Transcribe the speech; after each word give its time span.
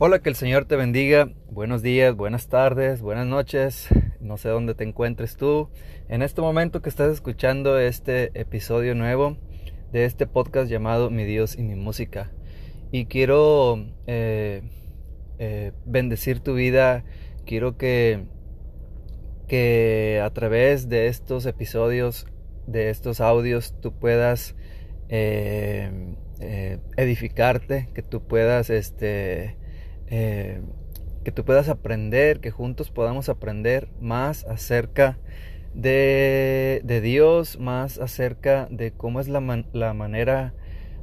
Hola, 0.00 0.20
que 0.20 0.28
el 0.28 0.36
Señor 0.36 0.64
te 0.66 0.76
bendiga. 0.76 1.28
Buenos 1.50 1.82
días, 1.82 2.14
buenas 2.14 2.46
tardes, 2.46 3.02
buenas 3.02 3.26
noches. 3.26 3.88
No 4.20 4.36
sé 4.36 4.48
dónde 4.48 4.76
te 4.76 4.84
encuentres 4.84 5.36
tú. 5.36 5.70
En 6.08 6.22
este 6.22 6.40
momento 6.40 6.82
que 6.82 6.88
estás 6.88 7.12
escuchando 7.12 7.80
este 7.80 8.30
episodio 8.40 8.94
nuevo 8.94 9.36
de 9.90 10.04
este 10.04 10.28
podcast 10.28 10.70
llamado 10.70 11.10
Mi 11.10 11.24
Dios 11.24 11.58
y 11.58 11.64
mi 11.64 11.74
música. 11.74 12.30
Y 12.92 13.06
quiero 13.06 13.86
eh, 14.06 14.62
eh, 15.40 15.72
bendecir 15.84 16.38
tu 16.38 16.54
vida. 16.54 17.04
Quiero 17.44 17.76
que, 17.76 18.26
que 19.48 20.22
a 20.22 20.30
través 20.30 20.88
de 20.88 21.08
estos 21.08 21.44
episodios, 21.44 22.28
de 22.68 22.90
estos 22.90 23.20
audios, 23.20 23.74
tú 23.80 23.98
puedas 23.98 24.54
eh, 25.08 26.14
edificarte, 26.96 27.88
que 27.94 28.02
tú 28.02 28.28
puedas 28.28 28.70
este, 28.70 29.56
eh, 30.10 30.60
que 31.24 31.32
tú 31.32 31.44
puedas 31.44 31.68
aprender, 31.68 32.40
que 32.40 32.50
juntos 32.50 32.90
podamos 32.90 33.28
aprender 33.28 33.88
más 34.00 34.44
acerca 34.44 35.18
de, 35.74 37.00
Dios, 37.02 37.58
más 37.58 37.98
acerca 37.98 38.66
de 38.70 38.92
cómo 38.92 39.20
es 39.20 39.28
la, 39.28 39.40
manera 39.40 40.54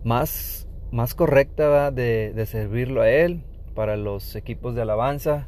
más, 0.03 0.67
más 0.91 1.13
correcta 1.13 1.91
de, 1.91 2.33
de, 2.33 2.45
servirlo 2.45 3.01
a 3.01 3.09
Él 3.09 3.43
para 3.75 3.97
los 3.97 4.35
equipos 4.35 4.75
de 4.75 4.81
alabanza 4.81 5.47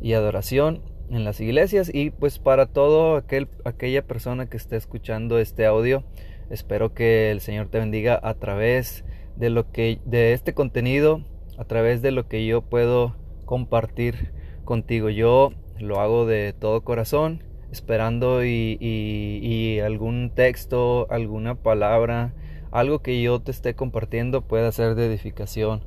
y 0.00 0.12
adoración 0.12 0.82
en 1.10 1.24
las 1.24 1.40
iglesias 1.40 1.90
y 1.92 2.10
pues 2.10 2.38
para 2.38 2.66
todo 2.66 3.16
aquel, 3.16 3.48
aquella 3.64 4.02
persona 4.02 4.48
que 4.48 4.56
esté 4.56 4.76
escuchando 4.76 5.38
este 5.38 5.66
audio. 5.66 6.04
Espero 6.50 6.94
que 6.94 7.30
el 7.30 7.40
Señor 7.40 7.68
te 7.68 7.78
bendiga 7.78 8.18
a 8.22 8.34
través 8.34 9.04
de 9.36 9.50
lo 9.50 9.70
que 9.70 10.00
de 10.04 10.32
este 10.32 10.54
contenido 10.54 11.22
a 11.58 11.64
través 11.64 12.00
de 12.02 12.12
lo 12.12 12.28
que 12.28 12.46
yo 12.46 12.62
puedo 12.62 13.16
compartir 13.44 14.32
contigo. 14.64 15.10
Yo 15.10 15.52
lo 15.80 16.00
hago 16.00 16.24
de 16.24 16.54
todo 16.58 16.82
corazón, 16.82 17.42
esperando 17.72 18.44
y, 18.44 19.80
algún 19.84 20.30
texto, 20.34 21.06
alguna 21.10 21.56
palabra, 21.56 22.32
algo 22.70 23.00
que 23.00 23.20
yo 23.20 23.40
te 23.40 23.50
esté 23.50 23.74
compartiendo 23.74 24.42
pueda 24.42 24.70
ser 24.72 24.94
de 24.94 25.06
edificación 25.06 25.82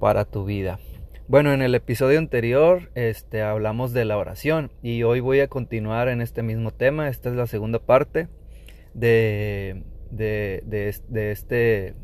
para 0.00 0.24
tu 0.24 0.44
vida. 0.44 0.78
Bueno, 1.28 1.52
en 1.52 1.62
el 1.62 1.74
episodio 1.74 2.18
anterior 2.18 2.90
este, 2.94 3.42
hablamos 3.42 3.92
de 3.92 4.04
la 4.04 4.18
oración 4.18 4.72
y 4.82 5.02
hoy 5.02 5.20
voy 5.20 5.40
a 5.40 5.48
continuar 5.48 6.08
en 6.08 6.20
este 6.20 6.42
mismo 6.42 6.72
tema. 6.72 7.08
Esta 7.08 7.28
es 7.28 7.36
la 7.36 7.46
segunda 7.46 7.78
parte 7.78 8.28
de, 8.92 9.82
de, 10.10 10.62
de 11.08 11.30
este 11.30 11.94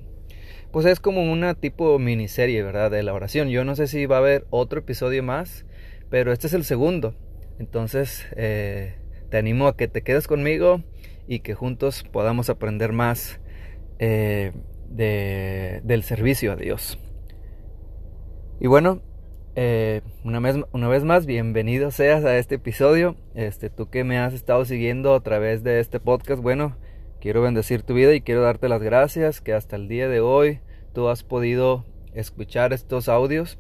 pues 0.73 0.87
es 0.87 1.01
como 1.01 1.23
una 1.31 1.55
tipo 1.55 1.99
miniserie, 1.99 2.63
¿verdad? 2.63 2.91
De 2.91 3.03
la 3.03 3.15
oración. 3.15 3.49
Yo 3.49 3.65
no 3.65 3.77
sé 3.77 3.87
si 3.87 4.07
va 4.07 4.17
a 4.17 4.21
haber 4.21 4.47
otro 4.51 4.81
episodio 4.81 5.23
más, 5.23 5.65
pero 6.11 6.33
este 6.33 6.47
es 6.47 6.53
el 6.53 6.65
segundo. 6.65 7.15
Entonces, 7.59 8.27
eh, 8.37 8.97
te 9.31 9.39
animo 9.39 9.67
a 9.67 9.77
que 9.77 9.89
te 9.89 10.03
quedes 10.03 10.27
conmigo 10.27 10.83
y 11.27 11.41
que 11.41 11.55
juntos 11.55 12.05
podamos 12.05 12.51
aprender 12.51 12.93
más 12.93 13.41
eh, 13.99 14.53
del 14.91 16.03
servicio 16.03 16.53
a 16.53 16.57
Dios. 16.57 16.99
Y 18.61 18.67
bueno, 18.67 19.03
eh, 19.55 20.03
una, 20.25 20.41
vez, 20.41 20.57
una 20.73 20.89
vez 20.89 21.05
más, 21.05 21.27
bienvenido 21.27 21.91
seas 21.91 22.25
a 22.25 22.39
este 22.39 22.57
episodio. 22.57 23.17
Este, 23.35 23.71
tú 23.71 23.91
que 23.91 24.05
me 24.05 24.19
has 24.19 24.35
estado 24.35 24.65
siguiendo 24.65 25.15
a 25.15 25.21
través 25.23 25.63
de 25.63 25.81
este 25.81 25.99
podcast, 26.01 26.43
bueno, 26.43 26.77
Quiero 27.21 27.43
bendecir 27.43 27.83
tu 27.83 27.95
vida 27.95 28.15
y 28.15 28.21
quiero 28.21 28.43
darte 28.43 28.69
las 28.69 28.81
gracias 28.81 29.41
que 29.41 29.53
hasta 29.53 29.75
el 29.75 29.89
día 29.89 30.09
de 30.09 30.21
hoy 30.21 30.61
tú 30.93 31.09
has 31.09 31.25
podido 31.25 31.85
escuchar 32.15 32.73
estos 32.73 33.09
audios. 33.09 33.59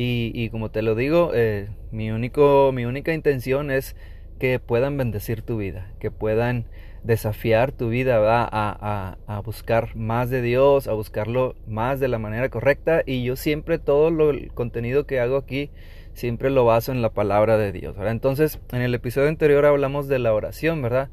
Y, 0.00 0.48
como 0.50 0.70
te 0.70 0.82
lo 0.82 0.94
digo, 0.94 1.32
eh, 1.34 1.70
mi, 1.90 2.12
único, 2.12 2.70
mi 2.72 2.84
única 2.84 3.12
intención 3.12 3.72
es 3.72 3.96
que 4.38 4.60
puedan 4.60 4.96
bendecir 4.96 5.42
tu 5.42 5.56
vida, 5.56 5.92
que 5.98 6.12
puedan 6.12 6.66
desafiar 7.02 7.72
tu 7.72 7.88
vida 7.88 8.18
A, 8.18 9.18
a, 9.26 9.40
buscar 9.40 9.96
más 9.96 10.30
de 10.30 10.40
Dios, 10.40 10.86
a 10.86 10.92
buscarlo 10.92 11.56
más 11.66 11.98
de 11.98 12.06
la 12.06 12.18
manera 12.18 12.48
correcta. 12.48 13.02
Y 13.06 13.24
yo 13.24 13.34
siempre 13.34 13.78
todo 13.78 14.10
lo, 14.10 14.30
el 14.30 14.52
contenido 14.52 15.04
que 15.04 15.18
hago 15.18 15.36
aquí, 15.36 15.70
siempre 16.14 16.50
lo 16.50 16.64
baso 16.64 16.92
en 16.92 17.02
la 17.02 17.10
palabra 17.10 17.56
de 17.56 17.72
Dios. 17.72 17.96
Entonces, 17.98 18.60
en 18.72 18.82
el 18.82 18.94
episodio 18.94 19.28
anterior 19.28 19.66
hablamos 19.66 20.06
de 20.06 20.20
la 20.20 20.32
oración, 20.32 20.80
¿verdad? 20.80 21.10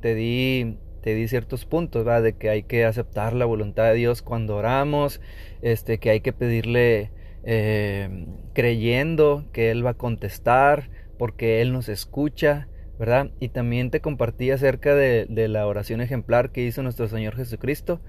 Te 0.00 0.16
di 0.16 0.76
te 1.04 1.14
di 1.14 1.28
ciertos 1.28 1.66
puntos, 1.66 2.08
¿va? 2.08 2.22
De 2.22 2.32
que 2.32 2.48
hay 2.48 2.62
que 2.62 2.86
aceptar 2.86 3.34
la 3.34 3.44
voluntad 3.44 3.84
de 3.90 3.94
Dios 3.94 4.22
cuando 4.22 4.56
oramos, 4.56 5.20
este, 5.60 5.98
que 5.98 6.08
hay 6.08 6.20
que 6.22 6.32
pedirle 6.32 7.10
eh, 7.44 8.26
creyendo 8.54 9.44
que 9.52 9.70
Él 9.70 9.84
va 9.84 9.90
a 9.90 9.98
contestar, 9.98 10.88
porque 11.18 11.60
Él 11.60 11.74
nos 11.74 11.90
escucha, 11.90 12.68
¿verdad? 12.98 13.32
Y 13.38 13.50
también 13.50 13.90
te 13.90 14.00
compartí 14.00 14.50
acerca 14.50 14.94
de, 14.94 15.26
de 15.28 15.48
la 15.48 15.66
oración 15.66 16.00
ejemplar 16.00 16.52
que 16.52 16.62
hizo 16.62 16.82
nuestro 16.82 17.06
Señor 17.06 17.36
Jesucristo, 17.36 18.00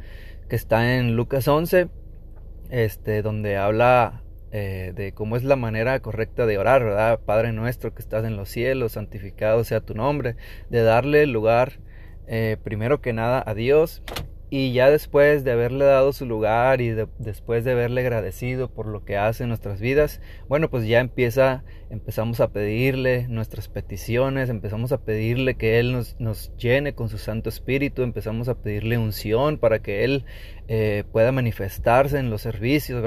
que 0.47 0.55
está 0.55 0.97
en 0.97 1.17
Lucas 1.17 1.50
11, 1.50 1.89
este, 2.69 3.22
donde 3.22 3.57
habla 3.57 4.23
eh, 4.53 4.94
de 4.95 5.11
cómo 5.11 5.35
es 5.35 5.44
la 5.44 5.57
manera 5.57 6.00
correcta 6.00 6.45
de 6.45 6.57
orar, 6.57 6.81
¿verdad? 6.81 7.19
Padre 7.25 7.51
nuestro 7.51 7.94
que 7.94 8.01
estás 8.01 8.23
en 8.23 8.38
los 8.38 8.47
cielos, 8.47 8.94
santificado 8.94 9.66
sea 9.66 9.81
tu 9.81 9.95
nombre, 9.95 10.38
de 10.69 10.81
darle 10.81 11.25
lugar 11.25 11.73
eh, 12.27 12.57
primero 12.63 13.01
que 13.01 13.13
nada 13.13 13.43
a 13.45 13.53
Dios 13.53 14.01
y 14.57 14.71
ya 14.71 14.89
después 14.89 15.43
de 15.43 15.51
haberle 15.51 15.83
dado 15.83 16.13
su 16.13 16.25
lugar 16.25 16.79
y 16.79 16.95
después 17.19 17.66
de 17.66 17.73
haberle 17.73 17.99
agradecido 17.99 18.69
por 18.69 18.85
lo 18.85 19.03
que 19.03 19.17
hace 19.17 19.43
en 19.43 19.49
nuestras 19.49 19.81
vidas, 19.81 20.21
bueno, 20.47 20.69
pues 20.69 20.88
ya 20.88 21.01
empieza, 21.01 21.66
empezamos 21.89 22.39
a 22.39 22.53
pedirle 22.53 23.27
nuestras 23.27 23.67
peticiones, 23.67 24.47
empezamos 24.47 24.93
a 24.93 25.01
pedirle 25.03 25.55
que 25.55 25.77
Él 25.79 25.91
nos, 25.91 26.17
nos 26.21 26.55
llene 26.55 26.95
con 26.95 27.09
su 27.09 27.17
Santo 27.17 27.49
Espíritu, 27.49 28.01
empezamos 28.01 28.47
a 28.47 28.55
pedirle 28.55 28.97
unción 28.97 29.57
para 29.57 29.79
que 29.79 30.05
Él 30.05 30.23
eh, 30.69 31.03
pueda 31.11 31.33
manifestarse 31.33 32.17
en 32.17 32.29
los 32.29 32.41
servicios, 32.41 33.03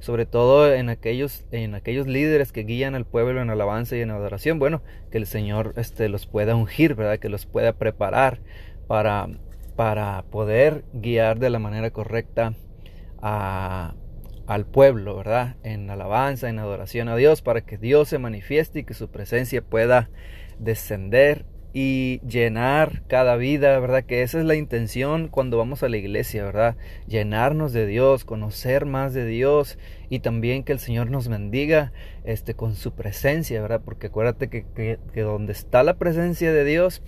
sobre 0.00 0.26
todo 0.26 0.74
en 0.74 0.88
aquellos, 0.88 1.44
en 1.52 1.76
aquellos 1.76 2.08
líderes 2.08 2.50
que 2.50 2.64
guían 2.64 2.96
al 2.96 3.06
pueblo 3.06 3.40
en 3.40 3.48
alabanza 3.48 3.96
y 3.96 4.00
en 4.00 4.10
adoración, 4.10 4.58
bueno, 4.58 4.82
que 5.12 5.18
el 5.18 5.26
Señor 5.26 5.74
este, 5.76 6.08
los 6.08 6.26
pueda 6.26 6.56
ungir, 6.56 6.96
¿verdad? 6.96 7.20
Que 7.20 7.28
los 7.28 7.46
pueda 7.46 7.74
preparar 7.74 8.40
para 8.88 9.28
para 9.76 10.22
poder 10.30 10.84
guiar 10.92 11.38
de 11.38 11.50
la 11.50 11.58
manera 11.58 11.90
correcta 11.90 12.54
al 13.20 14.66
pueblo, 14.66 15.16
¿verdad? 15.16 15.56
En 15.62 15.88
alabanza, 15.88 16.48
en 16.48 16.58
adoración 16.58 17.08
a 17.08 17.16
Dios, 17.16 17.40
para 17.40 17.62
que 17.62 17.78
Dios 17.78 18.08
se 18.08 18.18
manifieste 18.18 18.80
y 18.80 18.84
que 18.84 18.94
su 18.94 19.08
presencia 19.08 19.62
pueda 19.62 20.10
descender 20.58 21.46
y 21.76 22.20
llenar 22.20 23.02
cada 23.08 23.34
vida, 23.34 23.80
¿verdad? 23.80 24.04
Que 24.04 24.22
esa 24.22 24.38
es 24.38 24.44
la 24.44 24.54
intención 24.54 25.26
cuando 25.26 25.58
vamos 25.58 25.82
a 25.82 25.88
la 25.88 25.96
iglesia, 25.96 26.44
¿verdad? 26.44 26.76
Llenarnos 27.08 27.72
de 27.72 27.84
Dios, 27.84 28.24
conocer 28.24 28.86
más 28.86 29.12
de 29.12 29.26
Dios 29.26 29.76
y 30.08 30.20
también 30.20 30.62
que 30.62 30.70
el 30.70 30.78
Señor 30.78 31.10
nos 31.10 31.26
bendiga 31.26 31.92
este, 32.22 32.54
con 32.54 32.76
su 32.76 32.92
presencia, 32.92 33.60
¿verdad? 33.60 33.82
Porque 33.84 34.06
acuérdate 34.06 34.48
que, 34.48 34.64
que, 35.12 35.20
donde 35.20 35.52
está 35.52 35.82
la 35.82 35.94
presencia 35.94 36.52
de 36.52 36.64
Dios, 36.64 37.02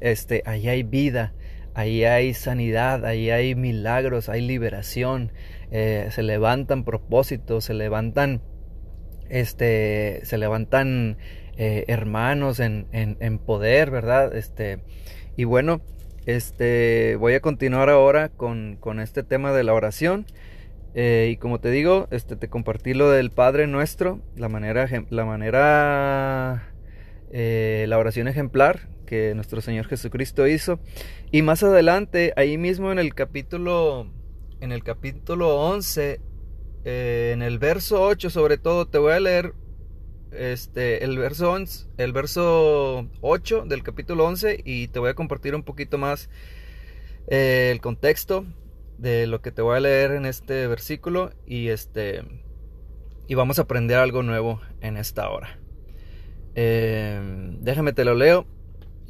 este, 0.00 0.44
ahí 0.46 0.68
hay 0.68 0.84
vida, 0.84 1.32
ahí 1.74 2.04
hay 2.04 2.34
sanidad, 2.34 3.04
ahí 3.04 3.30
hay 3.30 3.54
milagros, 3.54 4.28
hay 4.28 4.42
liberación, 4.42 5.32
eh, 5.70 6.08
se 6.10 6.22
levantan 6.22 6.84
propósitos, 6.84 7.64
se 7.64 7.74
levantan, 7.74 8.42
este, 9.28 10.20
se 10.24 10.38
levantan 10.38 11.16
eh, 11.56 11.84
hermanos 11.88 12.60
en, 12.60 12.86
en, 12.92 13.38
poder, 13.38 13.90
¿verdad? 13.90 14.34
Este, 14.34 14.80
y 15.36 15.44
bueno, 15.44 15.80
este, 16.26 17.16
voy 17.18 17.34
a 17.34 17.40
continuar 17.40 17.88
ahora 17.88 18.28
con, 18.28 18.76
con 18.78 19.00
este 19.00 19.22
tema 19.22 19.52
de 19.52 19.64
la 19.64 19.74
oración. 19.74 20.26
Eh, 20.94 21.30
y 21.32 21.36
como 21.38 21.58
te 21.58 21.70
digo, 21.70 22.06
este, 22.10 22.36
te 22.36 22.48
compartí 22.48 22.92
lo 22.92 23.10
del 23.10 23.30
Padre 23.30 23.66
Nuestro, 23.66 24.20
la 24.36 24.50
manera, 24.50 24.86
la 25.08 25.24
manera, 25.24 26.68
la 27.32 27.98
oración 27.98 28.28
ejemplar 28.28 28.91
que 29.12 29.34
nuestro 29.34 29.60
Señor 29.60 29.88
Jesucristo 29.88 30.46
hizo. 30.46 30.80
Y 31.30 31.42
más 31.42 31.62
adelante, 31.62 32.32
ahí 32.34 32.56
mismo 32.56 32.92
en 32.92 32.98
el 32.98 33.14
capítulo, 33.14 34.10
en 34.62 34.72
el 34.72 34.82
capítulo 34.82 35.54
11, 35.58 36.18
eh, 36.86 37.30
en 37.34 37.42
el 37.42 37.58
verso 37.58 38.00
8 38.00 38.30
sobre 38.30 38.56
todo, 38.56 38.88
te 38.88 38.96
voy 38.96 39.12
a 39.12 39.20
leer 39.20 39.52
este, 40.30 41.04
el, 41.04 41.18
verso 41.18 41.54
el 41.98 42.12
verso 42.14 43.06
8 43.20 43.66
del 43.66 43.82
capítulo 43.82 44.24
11 44.24 44.62
y 44.64 44.88
te 44.88 44.98
voy 44.98 45.10
a 45.10 45.14
compartir 45.14 45.54
un 45.54 45.62
poquito 45.62 45.98
más 45.98 46.30
eh, 47.28 47.68
el 47.70 47.82
contexto 47.82 48.46
de 48.96 49.26
lo 49.26 49.42
que 49.42 49.52
te 49.52 49.60
voy 49.60 49.76
a 49.76 49.80
leer 49.80 50.12
en 50.12 50.24
este 50.24 50.66
versículo 50.68 51.32
y 51.44 51.68
este 51.68 52.24
y 53.28 53.34
vamos 53.34 53.58
a 53.58 53.62
aprender 53.62 53.98
algo 53.98 54.22
nuevo 54.22 54.62
en 54.80 54.96
esta 54.96 55.28
hora. 55.28 55.58
Eh, 56.54 57.20
déjame 57.60 57.92
te 57.92 58.06
lo 58.06 58.14
leo. 58.14 58.46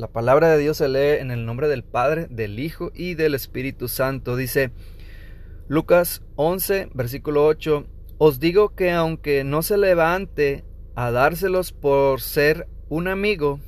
La 0.02 0.08
palabra 0.08 0.49
de 0.50 0.58
Dios 0.58 0.78
se 0.78 0.88
lee 0.88 1.20
en 1.20 1.31
el 1.31 1.46
nombre 1.46 1.69
del 1.69 1.84
Padre, 1.84 2.26
del 2.28 2.58
Hijo 2.58 2.90
y 2.93 3.14
del 3.14 3.37
Espíritu 3.37 3.87
Santo. 3.87 4.34
Dice 4.34 4.72
Lucas 5.69 6.22
11, 6.34 6.88
versículo 6.93 7.46
8. 7.46 7.87
Os 8.19 8.40
digo 8.40 8.75
que 8.75 8.90
aunque 8.90 9.44
no 9.44 9.62
se 9.62 9.78
levante 9.78 10.64
a 10.96 11.12
dárselos 11.12 11.70
por 11.70 12.20
ser 12.20 12.66
un 12.88 13.06
amigo, 13.06 13.60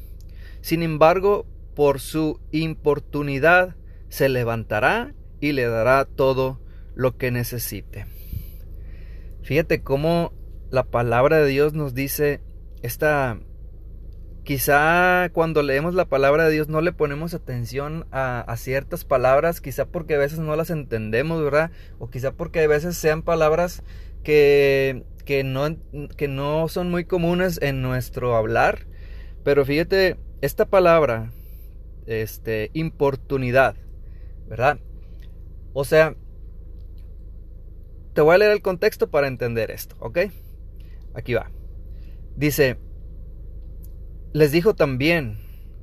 sin 0.61 0.83
embargo, 0.83 1.47
por 1.77 2.01
su 2.01 2.41
importunidad 2.51 3.77
se 4.09 4.29
levantará 4.29 5.15
y 5.39 5.53
le 5.53 5.67
dará 5.69 6.05
todo 6.05 6.61
lo 6.97 7.17
que 7.17 7.31
necesite. 7.31 8.07
Fíjate 9.43 9.83
cómo 9.85 10.33
la 10.73 10.83
palabra 10.83 11.39
de 11.39 11.47
Dios 11.47 11.75
nos 11.75 11.95
dice 11.95 12.41
esta 12.83 13.39
quizá 14.45 15.31
cuando 15.33 15.63
leemos 15.63 15.95
la 15.95 16.05
palabra 16.05 16.45
de 16.45 16.53
Dios 16.53 16.69
no 16.69 16.81
le 16.83 16.93
ponemos 16.93 17.35
atención 17.35 18.07
a, 18.13 18.55
ciertas 18.57 19.05
palabras, 19.05 19.61
quizá 19.61 19.87
porque 19.87 20.15
a 20.15 20.19
veces 20.19 20.39
no 20.39 20.55
las 20.55 20.71
entendemos, 20.71 21.43
¿verdad? 21.43 21.71
O 21.99 22.09
quizá 22.11 22.33
porque 22.33 22.61
a 22.61 22.69
veces 22.69 22.97
sean 22.97 23.23
palabras 23.23 23.83
que, 24.23 25.05
que, 25.25 25.45
no, 25.45 25.77
que 26.17 26.29
no 26.29 26.69
son 26.69 26.91
muy 26.91 27.05
comunes 27.05 27.59
en 27.63 27.83
nuestro 27.83 28.37
hablar. 28.37 28.87
Pero 29.43 29.65
fíjate, 29.65 30.17
esta 30.43 30.67
palabra, 30.67 31.33
este, 32.07 32.71
importunidad, 32.75 33.77
¿verdad? 34.47 34.79
O 35.73 35.85
sea, 35.85 36.15
te 38.13 38.21
voy 38.21 38.35
a 38.35 38.39
leer 38.39 38.53
el 38.53 38.63
contexto 38.63 39.11
para 39.11 39.27
entender 39.27 39.71
esto, 39.71 39.97
¿ok? 39.99 40.19
Aquí 41.15 41.35
va. 41.35 41.51
Dice, 42.37 42.79
les 44.35 44.51
dijo 44.51 44.75
también 44.75 45.39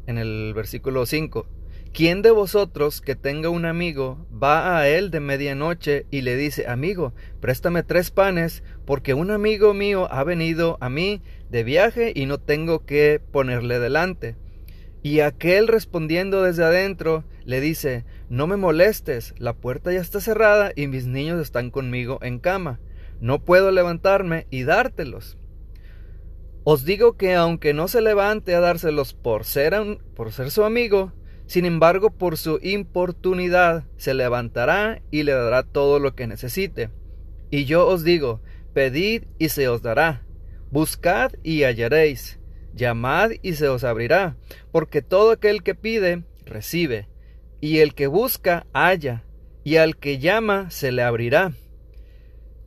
en 0.07 0.18
el 0.18 0.53
versículo 0.53 1.06
5, 1.06 1.48
¿quién 1.94 2.21
de 2.21 2.31
vosotros 2.31 3.00
que 3.00 3.15
tenga 3.15 3.48
un 3.48 3.63
amigo 3.63 4.27
va 4.31 4.77
a 4.77 4.89
él 4.89 5.09
de 5.09 5.21
medianoche 5.21 6.06
y 6.12 6.19
le 6.19 6.36
dice, 6.36 6.68
amigo, 6.68 7.13
préstame 7.39 7.81
tres 7.81 8.12
panes, 8.12 8.62
porque 8.86 9.13
un 9.13 9.31
amigo 9.31 9.74
mío 9.74 10.12
ha 10.12 10.25
venido 10.25 10.77
a 10.81 10.89
mí 10.89 11.21
de 11.50 11.63
viaje 11.63 12.12
y 12.13 12.25
no 12.25 12.39
tengo 12.39 12.86
que 12.86 13.21
ponerle 13.31 13.80
delante? 13.80 14.36
Y 15.01 15.21
aquel 15.21 15.69
respondiendo 15.69 16.44
desde 16.44 16.65
adentro 16.65 17.24
le 17.45 17.62
dice, 17.62 18.03
no 18.27 18.48
me 18.48 18.57
molestes, 18.57 19.33
la 19.38 19.53
puerta 19.53 19.94
ya 19.94 20.01
está 20.01 20.19
cerrada 20.19 20.74
y 20.75 20.88
mis 20.88 21.06
niños 21.06 21.39
están 21.39 21.71
conmigo 21.71 22.19
en 22.21 22.38
cama. 22.38 22.81
No 23.21 23.45
puedo 23.45 23.71
levantarme 23.71 24.45
y 24.50 24.63
dártelos. 24.63 25.38
Os 26.63 26.86
digo 26.86 27.18
que 27.18 27.34
aunque 27.34 27.74
no 27.74 27.88
se 27.88 28.02
levante 28.02 28.54
a 28.54 28.60
dárselos 28.60 29.13
por 29.13 29.46
ser, 29.46 29.74
por 30.16 30.31
ser 30.31 30.52
su 30.52 30.63
amigo, 30.63 31.12
sin 31.48 31.66
embargo 31.66 32.12
por 32.12 32.38
su 32.38 32.60
importunidad 32.62 33.86
se 33.98 34.13
levantará 34.13 35.02
y 35.10 35.24
le 35.24 35.31
dará 35.31 35.63
todo 35.63 36.00
lo 36.00 36.13
que 36.16 36.28
necesite. 36.28 36.92
Y 37.50 37.66
yo 37.66 37.88
os 37.88 38.04
digo, 38.04 38.42
pedid 38.74 39.24
y 39.40 39.50
se 39.50 39.68
os 39.69 39.81
dará, 39.81 40.24
buscad 40.69 41.31
y 41.42 41.63
hallaréis, 41.63 42.40
llamad 42.75 43.31
y 43.42 43.54
se 43.54 43.68
os 43.68 43.84
abrirá, 43.84 44.38
porque 44.72 45.02
todo 45.02 45.31
aquel 45.31 45.63
que 45.63 45.74
pide, 45.74 46.24
recibe. 46.46 47.10
Y 47.60 47.80
el 47.80 47.94
que 47.94 48.08
busca, 48.08 48.66
halla, 48.74 49.24
y 49.63 49.78
al 49.78 49.98
que 49.98 50.19
llama, 50.19 50.69
se 50.69 50.92
le 50.92 51.04
abrirá. 51.04 51.54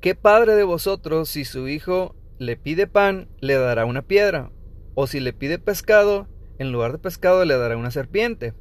¿Qué 0.01 0.15
padre 0.15 0.55
de 0.55 0.65
vosotros, 0.65 1.31
si 1.31 1.45
su 1.45 1.69
hijo 1.69 2.15
le 2.39 2.57
pide 2.57 2.87
pan, 2.87 3.29
le 3.41 3.55
dará 3.55 3.85
una 3.85 4.03
piedra? 4.03 4.51
¿O 4.95 5.07
si 5.07 5.21
le 5.21 5.33
pide 5.33 5.59
pescado, 5.59 6.29
en 6.59 6.73
lugar 6.73 6.93
de 6.93 6.99
pescado 6.99 7.45
le 7.45 7.57
dará 7.57 7.77
una 7.77 7.91
serpiente? 7.91 8.55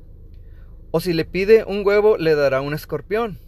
¿O 0.92 1.00
si 1.00 1.14
le 1.14 1.26
pide 1.26 1.64
un 1.64 1.86
huevo, 1.86 2.18
le 2.18 2.36
dará 2.36 2.62
un 2.62 2.74
escorpión? 2.74 3.40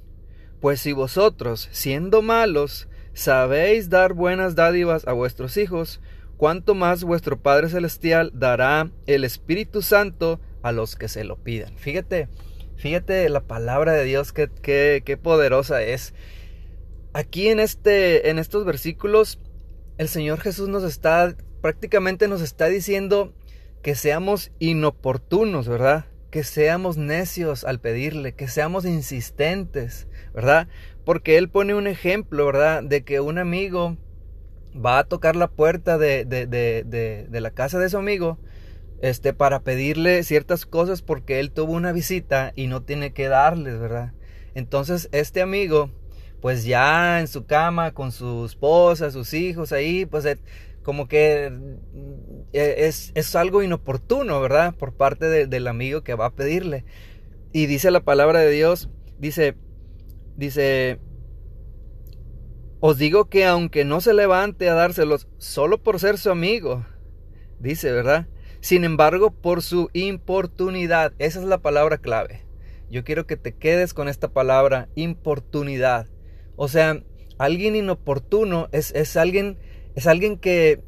Pues 0.61 0.81
si 0.81 0.93
vosotros, 0.93 1.69
siendo 1.71 2.21
malos, 2.21 2.87
sabéis 3.13 3.89
dar 3.89 4.13
buenas 4.13 4.55
dádivas 4.55 5.07
a 5.07 5.13
vuestros 5.13 5.57
hijos, 5.57 6.01
cuánto 6.37 6.75
más 6.75 7.03
vuestro 7.03 7.41
Padre 7.41 7.69
Celestial 7.69 8.31
dará 8.33 8.91
el 9.05 9.23
Espíritu 9.23 9.81
Santo 9.81 10.39
a 10.63 10.71
los 10.71 10.95
que 10.95 11.07
se 11.07 11.23
lo 11.23 11.37
pidan. 11.37 11.77
Fíjate, 11.77 12.29
Fíjate 12.75 13.29
la 13.29 13.41
palabra 13.41 13.93
de 13.93 14.03
Dios, 14.03 14.33
qué, 14.33 14.49
qué, 15.03 15.17
poderosa 15.17 15.81
es. 15.81 16.13
Aquí 17.13 17.47
en, 17.47 17.59
este, 17.59 18.29
en 18.29 18.37
estos 18.37 18.65
versículos, 18.65 19.39
el 19.97 20.07
Señor 20.07 20.39
Jesús 20.39 20.69
nos 20.69 20.83
está, 20.83 21.35
prácticamente 21.61 22.27
nos 22.27 22.41
está 22.41 22.67
diciendo 22.67 23.33
que 23.81 23.95
seamos 23.95 24.51
inoportunos, 24.59 25.67
¿verdad? 25.67 26.05
Que 26.31 26.43
seamos 26.43 26.97
necios 26.97 27.63
al 27.63 27.79
pedirle, 27.79 28.33
que 28.33 28.47
seamos 28.47 28.85
insistentes, 28.85 30.07
¿verdad? 30.33 30.67
Porque 31.05 31.37
Él 31.37 31.49
pone 31.49 31.75
un 31.75 31.87
ejemplo, 31.87 32.45
¿verdad? 32.45 32.83
De 32.83 33.03
que 33.03 33.19
un 33.19 33.37
amigo 33.37 33.97
va 34.75 34.99
a 34.99 35.03
tocar 35.05 35.35
la 35.35 35.49
puerta 35.49 35.97
de, 35.97 36.25
de, 36.25 36.45
de, 36.47 36.83
de 37.29 37.41
la 37.41 37.51
casa 37.51 37.79
de 37.79 37.89
su 37.89 37.97
amigo 37.97 38.39
este, 39.01 39.33
para 39.33 39.61
pedirle 39.61 40.23
ciertas 40.23 40.65
cosas 40.65 41.01
porque 41.01 41.39
él 41.39 41.51
tuvo 41.51 41.73
una 41.73 41.91
visita 41.91 42.53
y 42.55 42.67
no 42.67 42.83
tiene 42.83 43.13
que 43.13 43.27
darles, 43.27 43.79
¿verdad? 43.79 44.13
Entonces 44.53 45.09
este 45.11 45.41
amigo, 45.41 45.91
pues 46.41 46.65
ya 46.65 47.19
en 47.19 47.27
su 47.27 47.45
cama 47.45 47.93
con 47.93 48.11
su 48.11 48.45
esposa, 48.45 49.11
sus 49.11 49.33
hijos 49.33 49.71
ahí, 49.71 50.05
pues 50.05 50.25
como 50.83 51.07
que 51.07 51.51
eh, 52.53 52.75
es, 52.77 53.11
es 53.15 53.35
algo 53.35 53.63
inoportuno, 53.63 54.39
¿verdad? 54.39 54.75
Por 54.75 54.93
parte 54.93 55.47
del 55.47 55.67
amigo 55.67 56.03
que 56.03 56.13
va 56.13 56.27
a 56.27 56.35
pedirle. 56.35 56.85
Y 57.51 57.65
dice 57.65 57.89
la 57.89 58.01
palabra 58.01 58.39
de 58.39 58.51
Dios, 58.51 58.89
dice, 59.17 59.55
dice, 60.35 60.99
os 62.79 62.97
digo 62.97 63.29
que 63.29 63.45
aunque 63.45 63.85
no 63.85 64.01
se 64.01 64.13
levante 64.13 64.69
a 64.69 64.75
dárselos 64.75 65.27
solo 65.37 65.81
por 65.81 65.99
ser 65.99 66.17
su 66.17 66.29
amigo, 66.29 66.85
dice, 67.59 67.91
¿verdad? 67.91 68.27
Sin 68.59 68.83
embargo, 68.83 69.31
por 69.31 69.61
su 69.61 69.89
importunidad, 69.93 71.13
esa 71.17 71.39
es 71.39 71.45
la 71.45 71.59
palabra 71.59 71.97
clave. 71.97 72.45
Yo 72.89 73.03
quiero 73.03 73.25
que 73.25 73.37
te 73.37 73.55
quedes 73.55 73.93
con 73.93 74.07
esta 74.07 74.29
palabra, 74.29 74.89
importunidad. 74.95 76.07
O 76.55 76.67
sea, 76.67 77.01
alguien 77.37 77.75
inoportuno 77.75 78.67
es, 78.71 78.91
es 78.93 79.17
alguien, 79.17 79.57
es 79.95 80.07
alguien 80.07 80.37
que 80.37 80.83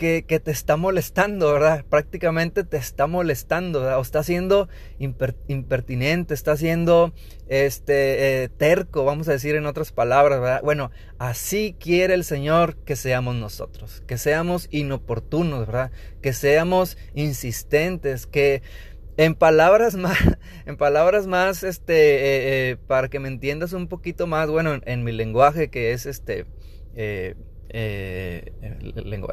que, 0.00 0.40
te 0.42 0.50
está 0.50 0.78
molestando, 0.78 1.52
¿verdad? 1.52 1.84
Prácticamente 1.84 2.64
te 2.64 2.78
está 2.78 3.06
molestando, 3.06 3.80
¿verdad? 3.80 3.98
O 3.98 4.02
está 4.02 4.22
siendo 4.22 4.70
impertinente, 4.98 6.32
está 6.32 6.56
siendo 6.56 7.12
este, 7.48 8.44
eh, 8.44 8.48
terco, 8.48 9.04
vamos 9.04 9.28
a 9.28 9.32
decir 9.32 9.56
en 9.56 9.66
otras 9.66 9.92
palabras, 9.92 10.40
¿verdad? 10.40 10.62
Bueno, 10.64 10.90
así 11.18 11.76
quiere 11.78 12.14
el 12.14 12.24
Señor 12.24 12.76
que 12.76 12.96
seamos 12.96 13.34
nosotros, 13.34 14.02
que 14.06 14.16
seamos 14.16 14.68
inoportunos, 14.70 15.66
¿verdad? 15.66 15.90
Que 16.22 16.32
seamos 16.32 16.96
insistentes, 17.12 18.26
que 18.26 18.62
en 19.20 19.34
palabras 19.34 19.96
más, 19.96 20.16
en 20.66 20.78
palabras 20.78 21.26
más, 21.26 21.62
este, 21.62 21.94
eh, 21.94 22.70
eh, 22.70 22.76
para 22.86 23.08
que 23.08 23.20
me 23.20 23.28
entiendas 23.28 23.74
un 23.74 23.86
poquito 23.86 24.26
más, 24.26 24.48
bueno, 24.48 24.80
en, 24.82 25.04
mi 25.04 25.12
lenguaje 25.12 25.68
que 25.68 25.92
es 25.92 26.06
este, 26.06 26.46
eh, 26.94 27.34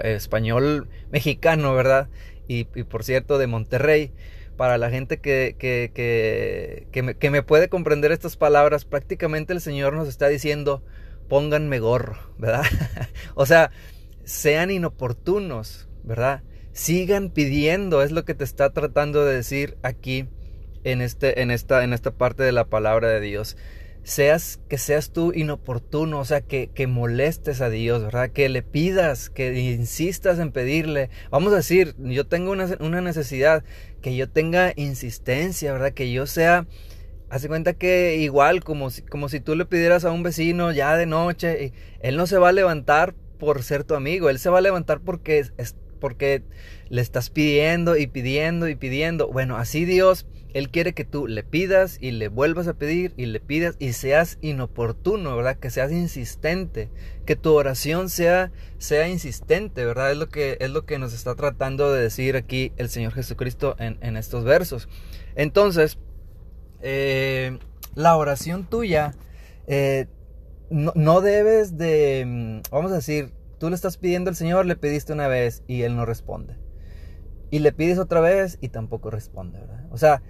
español 0.04 0.90
mexicano, 1.10 1.74
¿verdad? 1.74 2.10
Y, 2.50 2.66
por 2.66 3.06
cierto, 3.06 3.38
de 3.38 3.48
Monterrey. 3.48 4.12
Para 4.58 4.78
la 4.80 4.90
gente 4.90 5.20
que, 5.20 5.56
que, 5.58 5.92
que, 6.92 7.04
me, 7.04 7.16
que 7.16 7.30
me 7.30 7.44
puede 7.44 7.70
comprender 7.70 8.12
estas 8.12 8.38
palabras, 8.38 8.86
prácticamente 8.86 9.54
el 9.54 9.62
Señor 9.62 9.94
nos 9.94 10.08
está 10.08 10.28
diciendo, 10.28 10.84
pónganme 11.30 11.80
gorro, 11.80 12.18
¿verdad? 12.40 12.64
o 13.36 13.46
sea, 13.46 13.70
sean 14.26 14.72
inoportunos, 14.72 15.88
¿verdad? 16.04 16.42
Sigan 16.78 17.32
pidiendo, 17.32 18.04
es 18.04 18.12
lo 18.12 18.24
que 18.24 18.36
te 18.36 18.44
está 18.44 18.70
tratando 18.70 19.26
de 19.26 19.34
decir 19.34 19.80
aquí 19.82 20.28
en, 20.84 21.02
este, 21.02 21.42
en, 21.42 21.50
esta, 21.50 21.84
en 21.84 21.92
esta 21.92 22.12
parte 22.12 22.44
de 22.44 22.52
la 22.52 22.66
palabra 22.66 23.10
de 23.10 23.20
Dios 23.20 23.58
seas, 24.04 24.60
que 24.70 24.78
seas 24.78 25.10
tú 25.10 25.34
inoportuno, 25.34 26.20
o 26.20 26.26
sea, 26.26 26.42
que, 26.42 26.70
que 26.70 26.86
molestes 26.86 27.62
a 27.62 27.72
Dios, 27.72 28.04
¿verdad? 28.04 28.30
Que 28.30 28.48
le 28.48 28.62
pidas, 28.62 29.32
que 29.32 29.60
insistas 29.60 30.38
en 30.38 30.52
pedirle. 30.52 31.10
Vamos 31.32 31.52
a 31.52 31.56
decir, 31.56 31.96
yo 31.98 32.28
tengo 32.28 32.52
una, 32.52 32.68
una 32.80 33.02
necesidad, 33.02 33.64
que 34.04 34.16
yo 34.16 34.30
tenga 34.30 34.72
insistencia, 34.76 35.74
¿verdad? 35.74 35.94
Que 35.94 36.12
yo 36.12 36.28
sea, 36.28 36.68
hace 37.30 37.48
cuenta 37.48 37.74
que 37.74 38.18
igual, 38.18 38.64
como 38.64 38.92
si, 38.92 39.02
como 39.02 39.30
si 39.30 39.40
tú 39.40 39.56
le 39.56 39.66
pidieras 39.66 40.06
a 40.06 40.12
un 40.12 40.22
vecino 40.22 40.72
ya 40.72 40.96
de 40.96 41.08
noche, 41.08 41.74
él 42.02 42.18
no 42.18 42.28
se 42.28 42.38
va 42.38 42.50
a 42.50 42.54
levantar 42.54 43.16
por 43.40 43.64
ser 43.64 43.84
tu 43.84 43.96
amigo, 43.96 44.30
él 44.30 44.38
se 44.38 44.52
va 44.52 44.60
a 44.60 44.62
levantar 44.62 45.02
porque, 45.02 45.40
es, 45.58 45.76
porque 45.98 46.44
le 46.90 47.02
estás 47.02 47.30
pidiendo 47.30 47.98
y 47.98 48.08
pidiendo 48.08 48.68
y 48.68 48.76
pidiendo. 48.76 49.28
Bueno, 49.28 49.58
así 49.58 49.86
Dios 49.86 50.26
él 50.58 50.70
quiere 50.70 50.94
que 50.94 51.06
tú 51.06 51.28
le 51.28 51.44
pidas 51.44 52.00
y 52.02 52.12
le 52.12 52.30
vuelvas 52.30 52.68
a 52.68 52.74
pedir 52.74 53.14
y 53.16 53.26
le 53.26 53.40
pidas 53.40 53.76
y 53.78 53.94
seas 53.94 54.38
inoportuno, 54.42 55.36
¿verdad? 55.36 55.58
Que 55.58 55.70
seas 55.70 55.92
insistente, 55.92 56.90
que 57.26 57.36
tu 57.36 57.54
oración 57.54 58.10
sea, 58.10 58.52
sea 58.80 59.08
insistente, 59.08 59.86
¿verdad? 59.86 60.12
Es 60.12 60.18
lo, 60.18 60.30
que, 60.30 60.58
es 60.60 60.72
lo 60.72 60.86
que 60.86 61.00
nos 61.00 61.14
está 61.14 61.36
tratando 61.36 61.94
de 61.94 62.02
decir 62.02 62.36
aquí 62.36 62.72
el 62.78 62.90
Señor 62.90 63.14
Jesucristo 63.14 63.76
en, 63.78 64.18
estos 64.18 64.46
versos. 64.46 64.88
Entonces, 65.36 66.00
eh, 66.82 67.60
la 67.94 68.16
oración 68.16 68.66
tuya, 68.68 69.14
eh, 69.68 70.08
no, 70.72 71.22
debes 71.22 71.78
de, 71.78 72.24
mm, 72.26 72.62
vamos 72.72 72.92
a 72.94 72.96
decir, 72.96 73.32
tú 73.60 73.70
le 73.70 73.76
estás 73.76 73.98
pidiendo 73.98 74.30
al 74.30 74.36
Señor, 74.36 74.66
le 74.66 74.76
pediste 74.76 75.14
una 75.14 75.28
vez 75.28 75.64
y 75.68 75.84
Él 75.84 75.96
no 75.96 76.06
responde. 76.06 76.56
Y 77.50 77.60
le 77.60 77.72
pides 77.72 77.98
otra 77.98 78.20
vez 78.20 78.58
y 78.62 78.70
tampoco 78.70 79.10
responde, 79.10 79.60
¿verdad? 79.60 79.86
O 79.92 79.98
sea, 79.98 80.22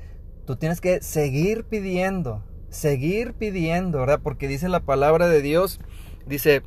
tú 0.46 0.55
tienes 0.55 0.81
que 0.81 1.01
seguir 1.01 1.65
pidiendo, 1.65 2.43
seguir 2.69 3.34
pidiendo, 3.34 4.00
¿verdad? 4.00 4.22
Porque 4.22 4.48
dice 4.48 4.69
la 4.69 4.81
palabra 4.81 5.27
de 5.27 5.41
Dios, 5.41 5.79
dice, 6.27 6.62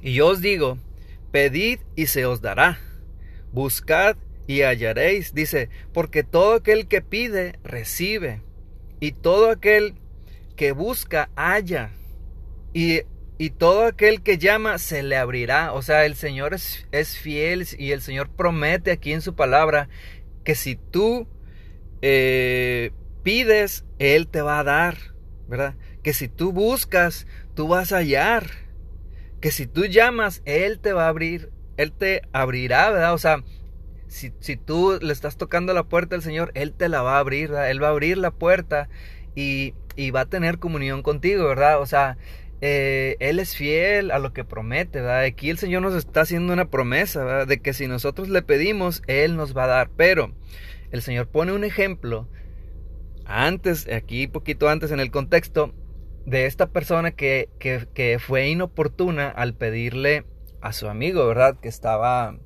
y 0.00 0.14
yo 0.14 0.28
os 0.28 0.40
digo, 0.40 0.78
pedid 1.32 1.80
y 1.96 2.06
se 2.06 2.26
os 2.26 2.40
dará, 2.40 2.78
buscad 3.52 4.16
y 4.46 4.62
hallaréis, 4.62 5.34
dice, 5.34 5.68
porque 5.92 6.22
todo 6.22 6.54
aquel 6.54 6.86
que 6.86 7.02
pide, 7.02 7.58
recibe, 7.64 8.42
y 9.00 9.12
todo 9.12 9.50
aquel 9.50 9.94
que 10.54 10.72
busca, 10.72 11.28
halla, 11.34 11.90
y, 12.72 13.00
y 13.38 13.50
todo 13.50 13.84
aquel 13.84 14.22
que 14.22 14.38
llama, 14.38 14.78
se 14.78 15.02
le 15.02 15.16
abrirá. 15.16 15.72
O 15.72 15.82
sea, 15.82 16.06
el 16.06 16.14
Señor 16.14 16.54
es, 16.54 17.18
fiel 17.18 17.66
y 17.78 17.92
el 17.92 18.00
Señor 18.00 18.30
promete 18.30 18.90
aquí 18.90 19.12
en 19.12 19.22
su 19.22 19.34
palabra 19.34 19.88
que 20.44 20.54
si 20.54 20.76
tú 20.76 21.26
eh, 22.02 22.92
pides, 23.22 23.84
Él 23.98 24.28
te 24.28 24.40
va 24.40 24.60
a 24.60 24.64
dar, 24.64 24.96
¿verdad? 25.48 25.74
Que 26.02 26.12
si 26.12 26.28
tú 26.28 26.52
buscas, 26.52 27.26
tú 27.54 27.68
vas 27.68 27.92
a 27.92 27.98
hallar. 27.98 28.46
Que 29.40 29.50
si 29.50 29.66
tú 29.66 29.84
llamas, 29.84 30.42
Él 30.44 30.78
te 30.78 30.92
va 30.92 31.06
a 31.06 31.08
abrir, 31.08 31.50
Él 31.76 31.92
te 31.92 32.22
abrirá, 32.32 32.90
¿verdad? 32.90 33.12
O 33.12 33.18
sea, 33.18 33.42
si, 34.08 34.56
tú 34.56 34.98
le 35.00 35.12
estás 35.12 35.36
tocando 35.36 35.74
la 35.74 35.84
puerta 35.84 36.16
al 36.16 36.22
Señor, 36.22 36.52
Él 36.54 36.72
te 36.72 36.88
la 36.88 37.02
va 37.02 37.16
a 37.16 37.18
abrir, 37.18 37.52
Él 37.52 37.82
va 37.82 37.88
a 37.88 37.90
abrir 37.90 38.16
la 38.18 38.30
puerta 38.30 38.88
y, 39.34 39.74
va 40.10 40.20
a 40.20 40.26
tener 40.26 40.58
comunión 40.58 41.02
contigo, 41.02 41.46
¿verdad? 41.46 41.80
O 41.80 41.86
sea, 41.86 42.16
eh, 42.60 43.16
Él 43.20 43.38
es 43.38 43.56
fiel 43.56 44.10
a 44.10 44.18
lo 44.18 44.32
que 44.32 44.44
promete, 44.44 45.00
¿verdad? 45.00 45.22
Aquí 45.22 45.50
el 45.50 45.58
Señor 45.58 45.82
nos 45.82 45.94
está 45.94 46.22
haciendo 46.22 46.52
una 46.52 46.70
promesa, 46.70 47.24
¿verdad? 47.24 47.46
De 47.46 47.60
que 47.60 47.72
si 47.72 47.86
nosotros 47.86 48.28
le 48.28 48.42
pedimos, 48.42 49.02
Él 49.06 49.36
nos 49.36 49.56
va 49.56 49.64
a 49.64 49.68
dar. 49.68 49.90
Pero 49.96 50.32
el 50.90 51.02
Señor 51.02 51.28
pone 51.28 51.52
un 51.52 51.64
ejemplo 51.64 52.28
antes, 53.24 53.88
aquí 53.92 54.26
poquito 54.26 54.68
antes 54.68 54.90
en 54.90 55.00
el 55.00 55.10
contexto, 55.10 55.74
de 56.24 56.46
esta 56.46 56.66
persona 56.66 57.12
que, 57.12 57.48
que, 57.58 57.86
que 57.94 58.18
fue 58.18 58.48
inoportuna 58.48 59.28
al 59.28 59.54
pedirle 59.54 60.24
a 60.60 60.72
su 60.72 60.88
amigo, 60.88 61.26
¿verdad? 61.26 61.58
Que 61.60 61.68
estaba 61.68 62.36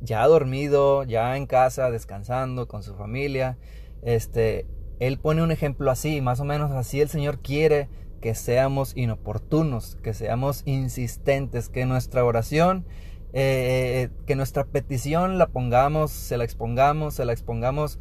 ya 0.00 0.26
dormido, 0.26 1.04
ya 1.04 1.36
en 1.36 1.46
casa, 1.46 1.90
descansando 1.90 2.68
con 2.68 2.82
su 2.82 2.96
familia. 2.96 3.56
Este, 4.02 4.66
él 4.98 5.18
pone 5.18 5.42
un 5.42 5.50
ejemplo 5.50 5.90
así, 5.90 6.20
más 6.20 6.40
o 6.40 6.44
menos 6.44 6.70
así 6.70 7.00
el 7.00 7.08
Señor 7.08 7.40
quiere 7.40 7.88
que 8.20 8.34
seamos 8.34 8.96
inoportunos, 8.96 9.96
que 10.02 10.14
seamos 10.14 10.62
insistentes, 10.66 11.68
que 11.68 11.86
nuestra 11.86 12.24
oración, 12.24 12.86
eh, 13.32 14.10
que 14.26 14.36
nuestra 14.36 14.64
petición 14.64 15.38
la 15.38 15.48
pongamos, 15.48 16.10
se 16.10 16.36
la 16.36 16.44
expongamos, 16.44 17.14
se 17.14 17.24
la 17.24 17.32
expongamos 17.32 17.98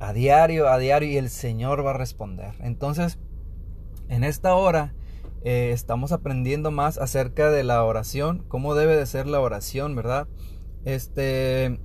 a 0.00 0.12
diario, 0.12 0.68
a 0.68 0.78
diario 0.78 1.08
y 1.08 1.16
el 1.16 1.30
Señor 1.30 1.84
va 1.84 1.90
a 1.90 1.94
responder. 1.98 2.54
Entonces, 2.60 3.18
en 4.08 4.24
esta 4.24 4.54
hora 4.54 4.94
eh, 5.44 5.70
estamos 5.72 6.12
aprendiendo 6.12 6.70
más 6.70 6.98
acerca 6.98 7.50
de 7.50 7.64
la 7.64 7.84
oración, 7.84 8.44
cómo 8.48 8.74
debe 8.74 8.96
de 8.96 9.06
ser 9.06 9.26
la 9.26 9.40
oración, 9.40 9.94
¿verdad? 9.94 10.26
Este, 10.84 11.80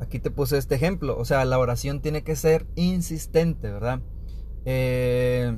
aquí 0.00 0.18
te 0.18 0.30
puse 0.30 0.58
este 0.58 0.74
ejemplo, 0.74 1.16
o 1.18 1.24
sea, 1.24 1.44
la 1.44 1.58
oración 1.58 2.00
tiene 2.00 2.22
que 2.22 2.36
ser 2.36 2.66
insistente, 2.74 3.70
¿verdad? 3.70 4.00
Eh, 4.64 5.56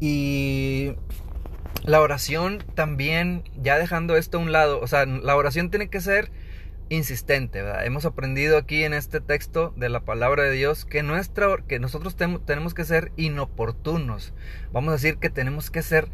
y 0.00 0.94
la 1.84 2.00
oración 2.00 2.64
también, 2.74 3.44
ya 3.60 3.78
dejando 3.78 4.16
esto 4.16 4.38
a 4.38 4.40
un 4.40 4.52
lado, 4.52 4.80
o 4.80 4.86
sea, 4.86 5.06
la 5.06 5.36
oración 5.36 5.70
tiene 5.70 5.88
que 5.88 6.00
ser 6.00 6.30
insistente, 6.88 7.62
¿verdad? 7.62 7.86
Hemos 7.86 8.04
aprendido 8.04 8.58
aquí 8.58 8.82
en 8.82 8.94
este 8.94 9.20
texto 9.20 9.72
de 9.76 9.88
la 9.88 10.00
palabra 10.00 10.42
de 10.42 10.52
Dios 10.52 10.84
que, 10.84 11.02
nuestra, 11.02 11.56
que 11.68 11.78
nosotros 11.78 12.16
tenemos 12.16 12.74
que 12.74 12.84
ser 12.84 13.12
inoportunos. 13.16 14.34
Vamos 14.72 14.90
a 14.90 14.96
decir 14.96 15.18
que 15.18 15.30
tenemos 15.30 15.70
que 15.70 15.82
ser 15.82 16.08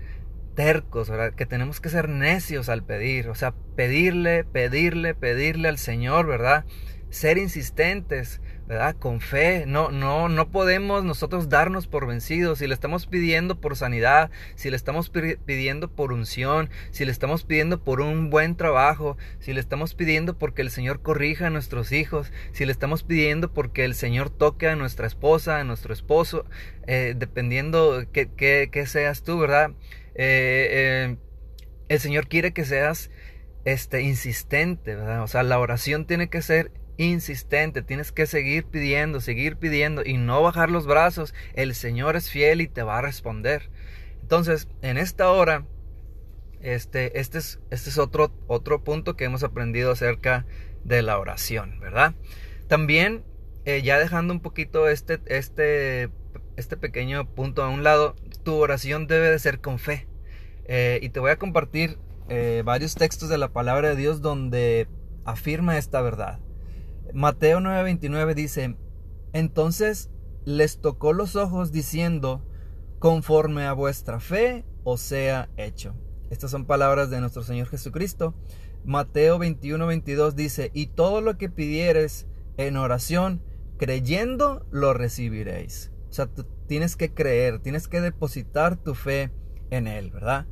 tercos, 0.57 1.09
¿verdad? 1.09 1.35
Que 1.35 1.47
tenemos 1.47 1.81
que 1.81 1.91
ser 1.91 2.09
necios 2.09 2.69
al 2.69 2.83
pedir, 2.83 3.29
o 3.29 3.37
sea, 3.37 3.55
pedirle, 3.77 4.43
pedirle, 4.43 5.15
pedirle 5.15 5.69
al 5.69 5.79
Señor, 5.79 6.27
¿verdad? 6.27 6.65
Ser 7.11 7.39
insistentes, 7.39 8.41
¿verdad? 8.67 8.97
Con 8.99 9.21
fe. 9.21 9.65
No, 9.67 9.91
no, 9.91 10.29
no 10.29 10.49
podemos 10.51 11.05
nosotros 11.05 11.49
darnos 11.49 11.87
por 11.87 12.07
vencidos. 12.07 12.59
Si 12.59 12.67
le 12.67 12.75
estamos 12.75 13.07
pidiendo 13.07 13.61
por 13.61 13.77
sanidad, 13.77 14.31
si 14.55 14.71
le 14.71 14.77
estamos 14.77 15.11
pidiendo 15.11 15.89
por 15.89 16.13
unción, 16.13 16.69
si 16.91 17.05
le 17.05 17.13
estamos 17.13 17.45
pidiendo 17.45 17.85
por 17.85 18.01
un 18.01 18.31
buen 18.31 18.57
trabajo, 18.57 19.17
si 19.39 19.53
le 19.53 19.61
estamos 19.61 19.95
pidiendo 19.95 20.37
porque 20.37 20.63
el 20.63 20.71
Señor 20.71 21.01
corrija 21.01 21.47
a 21.47 21.51
nuestros 21.51 21.93
hijos, 21.93 22.33
si 22.53 22.65
le 22.65 22.73
estamos 22.73 23.05
pidiendo 23.05 23.53
porque 23.53 23.85
el 23.85 23.95
Señor 23.95 24.31
toque 24.31 24.69
a 24.69 24.77
nuestra 24.77 25.07
esposa, 25.07 25.61
a 25.61 25.65
nuestro 25.65 25.93
esposo, 25.93 26.45
eh, 26.87 27.15
dependiendo 27.17 28.05
que, 28.11 28.29
que 28.71 28.87
seas 28.87 29.23
tú, 29.23 29.39
¿verdad? 29.39 29.71
Eh, 30.17 31.17
el 31.89 32.01
Señor 32.01 32.29
quiere 32.29 32.53
que 32.53 32.65
seas 32.65 33.11
este, 33.65 34.03
insistente, 34.03 34.95
¿verdad? 34.95 35.23
O 35.23 35.27
sea, 35.27 35.43
la 35.43 35.59
oración 35.59 36.07
tiene 36.07 36.29
que 36.29 36.43
ser 36.43 36.73
insistente, 36.99 37.83
tienes 37.83 38.13
que 38.13 38.27
seguir 38.27 38.65
pidiendo, 38.65 39.21
seguir 39.21 39.57
pidiendo 39.57 40.03
y 40.05 40.17
no 40.17 40.43
bajar 40.43 40.71
los 40.71 40.87
brazos. 40.87 41.35
El 41.55 41.75
Señor 41.75 42.17
es 42.17 42.31
fiel 42.31 42.61
y 42.61 42.69
te 42.69 42.83
va 42.83 42.99
a 42.99 43.03
responder. 43.03 43.71
Entonces, 44.23 44.69
en 44.83 44.99
esta 44.99 45.31
hora, 45.31 45.67
este, 46.61 47.19
este 47.21 47.39
es, 47.39 47.61
este 47.71 47.91
es 47.91 47.99
otro, 47.99 48.33
otro 48.47 48.83
punto 48.83 49.17
que 49.17 49.25
hemos 49.25 49.43
aprendido 49.43 49.93
acerca 49.93 50.47
de 50.85 51.03
la 51.03 51.19
oración, 51.19 51.79
¿verdad? 51.81 52.15
También, 52.69 53.25
eh, 53.65 53.83
ya 53.83 53.99
dejando 53.99 54.33
un 54.33 54.41
poquito 54.41 54.89
este, 54.89 55.21
este, 55.27 56.09
este 56.57 56.77
pequeño 56.77 57.29
punto 57.35 57.63
a 57.63 57.69
un 57.69 57.85
lado, 57.85 58.17
tu 58.47 58.55
oración 58.55 59.09
debe 59.09 59.29
de 59.29 59.41
ser 59.41 59.61
con 59.61 59.81
fe. 59.81 60.07
Eh, 60.67 61.01
y 61.03 61.09
te 61.09 61.19
voy 61.19 61.33
a 61.33 61.37
compartir 61.37 61.99
eh, 62.29 62.63
varios 62.65 62.95
textos 62.95 63.29
de 63.29 63.39
la 63.39 63.53
palabra 63.53 63.89
de 63.89 63.97
Dios 63.97 64.23
donde 64.23 64.87
afirma 65.25 65.77
esta 65.79 66.01
verdad. 66.01 66.39
Mateo 67.13 67.59
9:29 67.59 68.35
dice, 68.35 68.77
entonces 69.33 70.11
les 70.45 70.81
tocó 70.81 71.13
los 71.13 71.35
ojos 71.35 71.73
diciendo, 71.73 72.47
conforme 73.01 73.65
a 73.65 73.73
vuestra 73.73 74.21
fe 74.21 74.65
os 74.85 75.01
sea 75.01 75.49
hecho. 75.57 75.97
Estas 76.31 76.53
son 76.53 76.67
palabras 76.67 77.11
de 77.11 77.21
nuestro 77.21 77.43
Señor 77.43 77.67
Jesucristo. 77.67 78.37
Mateo 78.85 79.41
21:22 79.41 80.35
dice, 80.35 80.71
y 80.73 80.87
todo 80.87 81.21
lo 81.21 81.37
que 81.37 81.51
pidieres 81.51 82.29
en 82.59 82.77
oración, 82.77 83.43
creyendo, 83.77 84.65
lo 84.71 84.95
recibiréis. 84.95 85.91
O 86.09 86.13
sea, 86.13 86.29
tienes 86.67 86.97
que 86.97 87.13
creer, 87.13 87.61
tienes 87.61 87.89
que 87.89 88.01
depositar 88.01 88.77
tu 88.77 88.95
fe 88.95 89.31
en 89.71 89.87
Él, 89.87 90.11
¿verdad? 90.11 90.47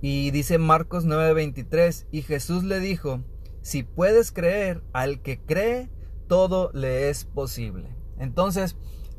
Y 0.00 0.30
dice 0.30 0.58
Marcos 0.58 1.04
9:23, 1.04 2.06
y 2.10 2.22
Jesús 2.22 2.64
le 2.64 2.80
dijo, 2.80 3.22
si 3.62 3.82
puedes 3.82 4.32
creer, 4.32 4.82
al 4.92 5.20
que 5.20 5.40
cree, 5.40 5.90
todo 6.28 6.70
le 6.72 7.10
es 7.10 7.24
posible. 7.24 7.88
Entonces, 8.18 8.76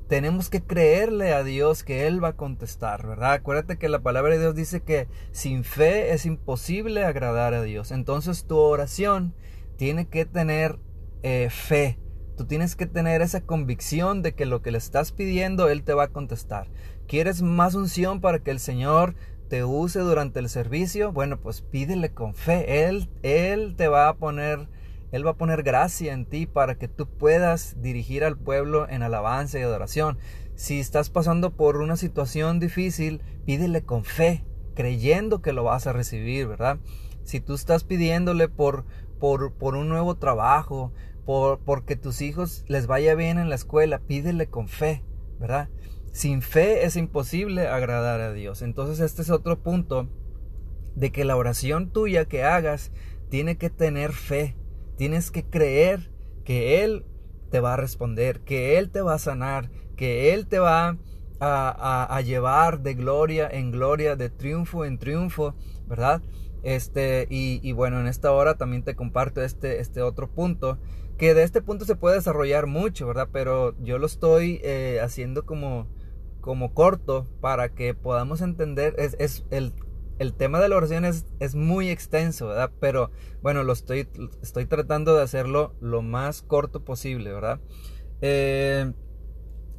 tenemos 0.09 0.49
que 0.49 0.63
creerle 0.63 1.33
a 1.33 1.43
Dios 1.43 1.83
que 1.83 2.07
Él 2.07 2.21
va 2.21 2.29
a 2.29 2.35
contestar, 2.35 3.05
¿verdad? 3.05 3.33
Acuérdate 3.33 3.77
que 3.77 3.89
la 3.89 4.01
palabra 4.01 4.33
de 4.33 4.39
Dios 4.39 4.55
dice 4.55 4.81
que 4.81 5.07
sin 5.31 5.63
fe 5.63 6.13
es 6.13 6.25
imposible 6.25 7.05
agradar 7.05 7.53
a 7.53 7.61
Dios. 7.61 7.91
Entonces 7.91 8.45
tu 8.45 8.57
oración 8.57 9.35
tiene 9.77 10.07
que 10.07 10.25
tener 10.25 10.79
eh, 11.21 11.49
fe, 11.51 11.99
Tú 12.39 12.45
tienes 12.45 12.77
que 12.77 12.85
tener 12.85 13.21
esa 13.21 13.41
convicción 13.41 14.21
de 14.21 14.33
que 14.33 14.45
lo 14.45 14.61
que 14.61 14.71
le 14.71 14.77
estás 14.77 15.11
pidiendo, 15.11 15.67
Él 15.67 15.83
te 15.83 15.93
va 15.93 16.05
a 16.05 16.07
contestar. 16.07 16.69
¿Quieres 17.05 17.41
más 17.41 17.75
unción 17.75 18.21
para 18.21 18.39
que 18.39 18.49
el 18.49 18.61
Señor 18.61 19.15
te 19.49 19.65
use 19.65 19.99
durante 19.99 20.39
el 20.39 20.47
servicio? 20.47 21.11
Bueno, 21.11 21.41
pues 21.41 21.59
pídele 21.59 22.13
con 22.13 22.35
fe. 22.35 22.87
Él, 22.87 23.09
Él 23.23 23.75
te 23.75 23.89
va 23.89 24.07
a 24.07 24.15
poner, 24.15 24.69
Él 25.11 25.27
va 25.27 25.31
a 25.31 25.37
poner 25.37 25.63
gracia 25.63 26.13
en 26.13 26.25
ti 26.25 26.45
para 26.45 26.75
que 26.75 26.87
tú 26.87 27.09
puedas 27.09 27.81
dirigir 27.81 28.23
al 28.23 28.37
pueblo 28.37 28.87
en 28.87 29.03
alabanza 29.03 29.59
y 29.59 29.63
adoración. 29.63 30.17
Si 30.55 30.79
estás 30.79 31.09
pasando 31.09 31.57
por 31.57 31.75
una 31.75 31.97
situación 31.97 32.61
difícil, 32.61 33.21
pídele 33.45 33.81
con 33.81 34.05
fe, 34.05 34.45
creyendo 34.75 35.41
que 35.41 35.51
lo 35.51 35.65
vas 35.65 35.87
a 35.87 35.91
recibir, 35.91 36.47
¿verdad? 36.47 36.77
Si 37.25 37.41
tú 37.41 37.53
estás 37.53 37.83
pidiéndole 37.83 38.47
por, 38.47 38.85
por, 39.19 39.51
por 39.51 39.75
un 39.75 39.89
nuevo 39.89 40.15
trabajo, 40.15 40.93
por, 41.29 41.59
porque 41.59 41.95
tus 41.95 42.21
hijos 42.21 42.65
les 42.67 42.87
vaya 42.87 43.13
bien 43.13 43.37
en 43.37 43.49
la 43.49 43.55
escuela, 43.55 43.99
pídele 43.99 44.47
con 44.47 44.67
fe, 44.67 45.03
¿verdad? 45.39 45.69
Sin 46.11 46.41
fe 46.41 46.87
es 46.87 46.95
imposible 46.95 47.67
agradar 47.67 48.19
a 48.19 48.33
Dios. 48.33 48.63
Entonces 48.63 48.99
este 48.99 49.21
es 49.21 49.29
otro 49.29 49.61
punto 49.61 50.09
de 50.95 51.11
que 51.11 51.25
la 51.25 51.37
oración 51.37 51.91
tuya 51.91 52.25
que 52.25 52.43
hagas 52.43 52.91
tiene 53.29 53.59
que 53.59 53.69
tener 53.69 54.11
fe. 54.11 54.57
Tienes 54.97 55.29
que 55.29 55.45
creer 55.45 56.11
que 56.45 56.83
Él 56.83 57.05
te 57.51 57.59
va 57.59 57.75
a 57.75 57.77
responder, 57.77 58.39
que 58.39 58.79
Él 58.79 58.89
te 58.89 59.01
va 59.01 59.13
a 59.13 59.19
sanar, 59.19 59.69
que 59.95 60.33
Él 60.33 60.47
te 60.47 60.57
va 60.57 60.97
a, 61.39 62.21
llevar 62.25 62.81
de 62.81 62.95
gloria 62.95 63.47
en 63.47 63.69
gloria, 63.69 64.15
de 64.15 64.31
triunfo 64.31 64.83
en 64.83 64.97
triunfo, 64.97 65.53
¿verdad? 65.85 66.23
Este, 66.63 67.27
y, 67.29 67.71
bueno, 67.73 67.99
en 67.99 68.07
esta 68.07 68.31
hora 68.31 68.57
también 68.57 68.81
te 68.81 68.95
comparto 68.95 69.43
este, 69.43 69.79
este 69.79 70.01
otro 70.01 70.27
punto, 70.27 70.79
que 71.19 71.35
de 71.35 71.43
este 71.43 71.61
punto 71.61 71.85
se 71.85 71.95
puede 71.95 72.15
desarrollar 72.15 72.65
mucho, 72.65 73.05
¿verdad? 73.05 73.29
Pero 73.31 73.75
yo 73.83 73.99
lo 73.99 74.07
estoy 74.07 74.59
eh, 74.63 74.99
haciendo 75.03 75.45
como, 75.45 75.87
como 76.41 76.73
corto 76.73 77.27
para 77.41 77.69
que 77.69 77.93
podamos 77.93 78.41
entender, 78.41 78.95
es, 78.97 79.45
el, 79.51 79.73
el, 80.17 80.33
tema 80.33 80.59
de 80.59 80.69
la 80.69 80.77
oración 80.77 81.05
es, 81.05 81.27
es, 81.39 81.53
muy 81.53 81.89
extenso, 81.89 82.47
¿verdad? 82.47 82.71
Pero 82.79 83.11
bueno, 83.43 83.63
lo 83.63 83.73
estoy, 83.73 84.07
estoy 84.41 84.65
tratando 84.65 85.15
de 85.15 85.21
hacerlo 85.21 85.75
lo 85.79 86.01
más 86.01 86.41
corto 86.41 86.83
posible, 86.83 87.31
¿verdad? 87.31 87.59
Eh, 88.21 88.91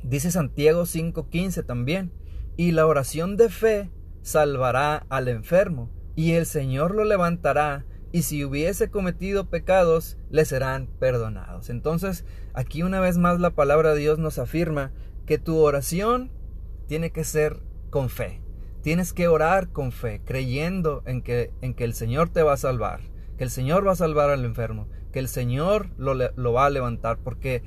Dice 0.02 0.30
Santiago 0.30 0.87
5:15 0.87 1.64
también, 1.64 2.12
y 2.56 2.73
la 2.73 2.87
oración 2.87 3.37
de 3.37 3.50
fe 3.50 3.90
salvará 4.23 5.06
al 5.11 5.28
enfermo, 5.28 5.90
y 6.16 6.32
el 6.32 6.47
Señor 6.47 6.94
lo 6.94 7.04
levantará, 7.04 7.85
y 8.12 8.22
si 8.22 8.44
hubiese 8.44 8.90
cometido 8.90 9.48
pecados, 9.48 10.16
le 10.30 10.44
serán 10.44 10.88
perdonados. 10.98 11.70
Entonces, 11.70 12.24
aquí 12.54 12.82
una 12.82 13.00
vez 13.00 13.18
más 13.18 13.40
la 13.40 13.50
palabra 13.50 13.94
de 13.94 14.00
Dios 14.00 14.18
nos 14.18 14.38
afirma 14.38 14.92
que 15.26 15.38
tu 15.38 15.58
oración 15.58 16.32
tiene 16.88 17.10
que 17.10 17.24
ser 17.24 17.60
con 17.90 18.08
fe. 18.08 18.42
Tienes 18.82 19.12
que 19.12 19.28
orar 19.28 19.68
con 19.68 19.92
fe, 19.92 20.22
creyendo 20.24 21.02
en 21.06 21.22
que, 21.22 21.52
en 21.60 21.74
que 21.74 21.84
el 21.84 21.94
Señor 21.94 22.30
te 22.30 22.42
va 22.42 22.54
a 22.54 22.56
salvar, 22.56 23.00
que 23.36 23.44
el 23.44 23.50
Señor 23.50 23.86
va 23.86 23.92
a 23.92 23.96
salvar 23.96 24.30
al 24.30 24.44
enfermo, 24.44 24.88
que 25.12 25.18
el 25.18 25.28
Señor 25.28 25.90
lo, 25.98 26.14
lo 26.14 26.52
va 26.52 26.66
a 26.66 26.70
levantar, 26.70 27.18
porque 27.18 27.62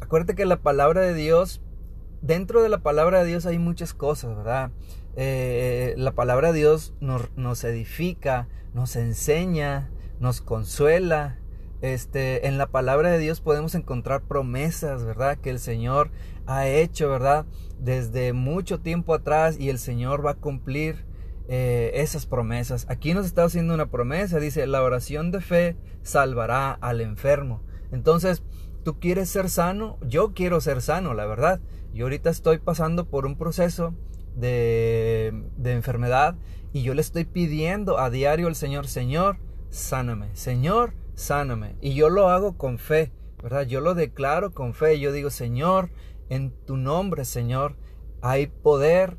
acuérdate 0.00 0.34
que 0.34 0.46
la 0.46 0.62
palabra 0.62 1.00
de 1.02 1.14
Dios, 1.14 1.60
dentro 2.22 2.62
de 2.62 2.68
la 2.68 2.78
palabra 2.78 3.20
de 3.20 3.26
Dios 3.26 3.46
hay 3.46 3.58
muchas 3.58 3.94
cosas, 3.94 4.36
¿verdad? 4.36 4.70
Eh, 5.16 5.94
la 5.96 6.12
palabra 6.12 6.52
de 6.52 6.58
Dios 6.58 6.94
nos, 7.00 7.30
nos, 7.36 7.64
edifica, 7.64 8.48
nos 8.74 8.96
enseña, 8.96 9.90
nos 10.20 10.40
consuela. 10.40 11.38
Este, 11.80 12.48
en 12.48 12.58
la 12.58 12.66
palabra 12.66 13.10
de 13.10 13.18
Dios 13.18 13.40
podemos 13.40 13.74
encontrar 13.74 14.22
promesas, 14.22 15.04
¿verdad? 15.04 15.38
Que 15.38 15.50
el 15.50 15.60
Señor 15.60 16.10
ha 16.46 16.66
hecho, 16.66 17.08
¿verdad? 17.08 17.46
Desde 17.78 18.32
mucho 18.32 18.80
tiempo 18.80 19.14
atrás 19.14 19.58
y 19.58 19.70
el 19.70 19.78
Señor 19.78 20.24
va 20.24 20.32
a 20.32 20.34
cumplir 20.34 21.04
eh, 21.48 21.92
esas 21.94 22.26
promesas. 22.26 22.86
Aquí 22.90 23.14
nos 23.14 23.26
está 23.26 23.44
haciendo 23.44 23.74
una 23.74 23.90
promesa, 23.90 24.38
dice, 24.38 24.66
la 24.66 24.82
oración 24.82 25.30
de 25.30 25.40
fe 25.40 25.76
salvará 26.02 26.72
al 26.72 27.00
enfermo. 27.00 27.62
Entonces, 27.90 28.42
tú 28.82 28.98
quieres 28.98 29.30
ser 29.30 29.48
sano, 29.48 29.98
yo 30.02 30.34
quiero 30.34 30.60
ser 30.60 30.82
sano, 30.82 31.14
la 31.14 31.26
verdad. 31.26 31.60
Yo 31.98 32.04
ahorita 32.04 32.30
estoy 32.30 32.58
pasando 32.58 33.06
por 33.06 33.26
un 33.26 33.36
proceso 33.36 33.92
de, 34.36 35.32
de 35.56 35.72
enfermedad 35.72 36.36
y 36.72 36.82
yo 36.82 36.94
le 36.94 37.00
estoy 37.00 37.24
pidiendo 37.24 37.98
a 37.98 38.08
diario 38.08 38.46
al 38.46 38.54
Señor, 38.54 38.86
Señor, 38.86 39.38
sáname, 39.68 40.28
Señor, 40.36 40.94
sáname. 41.16 41.74
Y 41.80 41.94
yo 41.94 42.08
lo 42.08 42.28
hago 42.28 42.56
con 42.56 42.78
fe, 42.78 43.10
¿verdad? 43.42 43.66
Yo 43.66 43.80
lo 43.80 43.96
declaro 43.96 44.54
con 44.54 44.74
fe. 44.74 45.00
Yo 45.00 45.10
digo, 45.10 45.30
Señor, 45.30 45.90
en 46.28 46.52
tu 46.66 46.76
nombre, 46.76 47.24
Señor, 47.24 47.74
hay 48.22 48.46
poder 48.46 49.18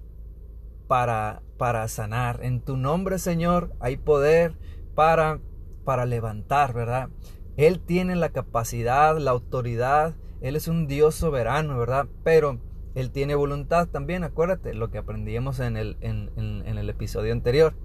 para, 0.87 1.41
para 1.57 1.85
sanar. 1.89 2.39
En 2.45 2.61
tu 2.61 2.77
nombre, 2.77 3.19
Señor, 3.19 3.75
hay 3.81 3.97
poder 3.97 4.57
para, 4.95 5.41
para 5.83 6.05
levantar, 6.05 6.71
¿verdad? 6.71 7.09
Él 7.57 7.81
tiene 7.81 8.15
la 8.15 8.29
capacidad, 8.29 9.17
la 9.17 9.31
autoridad, 9.31 10.15
Él 10.39 10.55
es 10.55 10.69
un 10.69 10.87
Dios 10.87 11.15
soberano, 11.15 11.77
¿verdad? 11.77 12.07
Pero 12.23 12.68
Él 12.95 13.11
tiene 13.11 13.35
voluntad 13.35 13.87
también, 13.87 14.23
acuérdate, 14.23 14.73
lo 14.73 14.89
que 14.89 14.97
aprendíamos 14.97 15.59
en 15.59 15.77
el, 15.77 15.97
en, 16.01 16.29
el 16.65 16.89
episodio 16.89 17.33
anterior. 17.33 17.75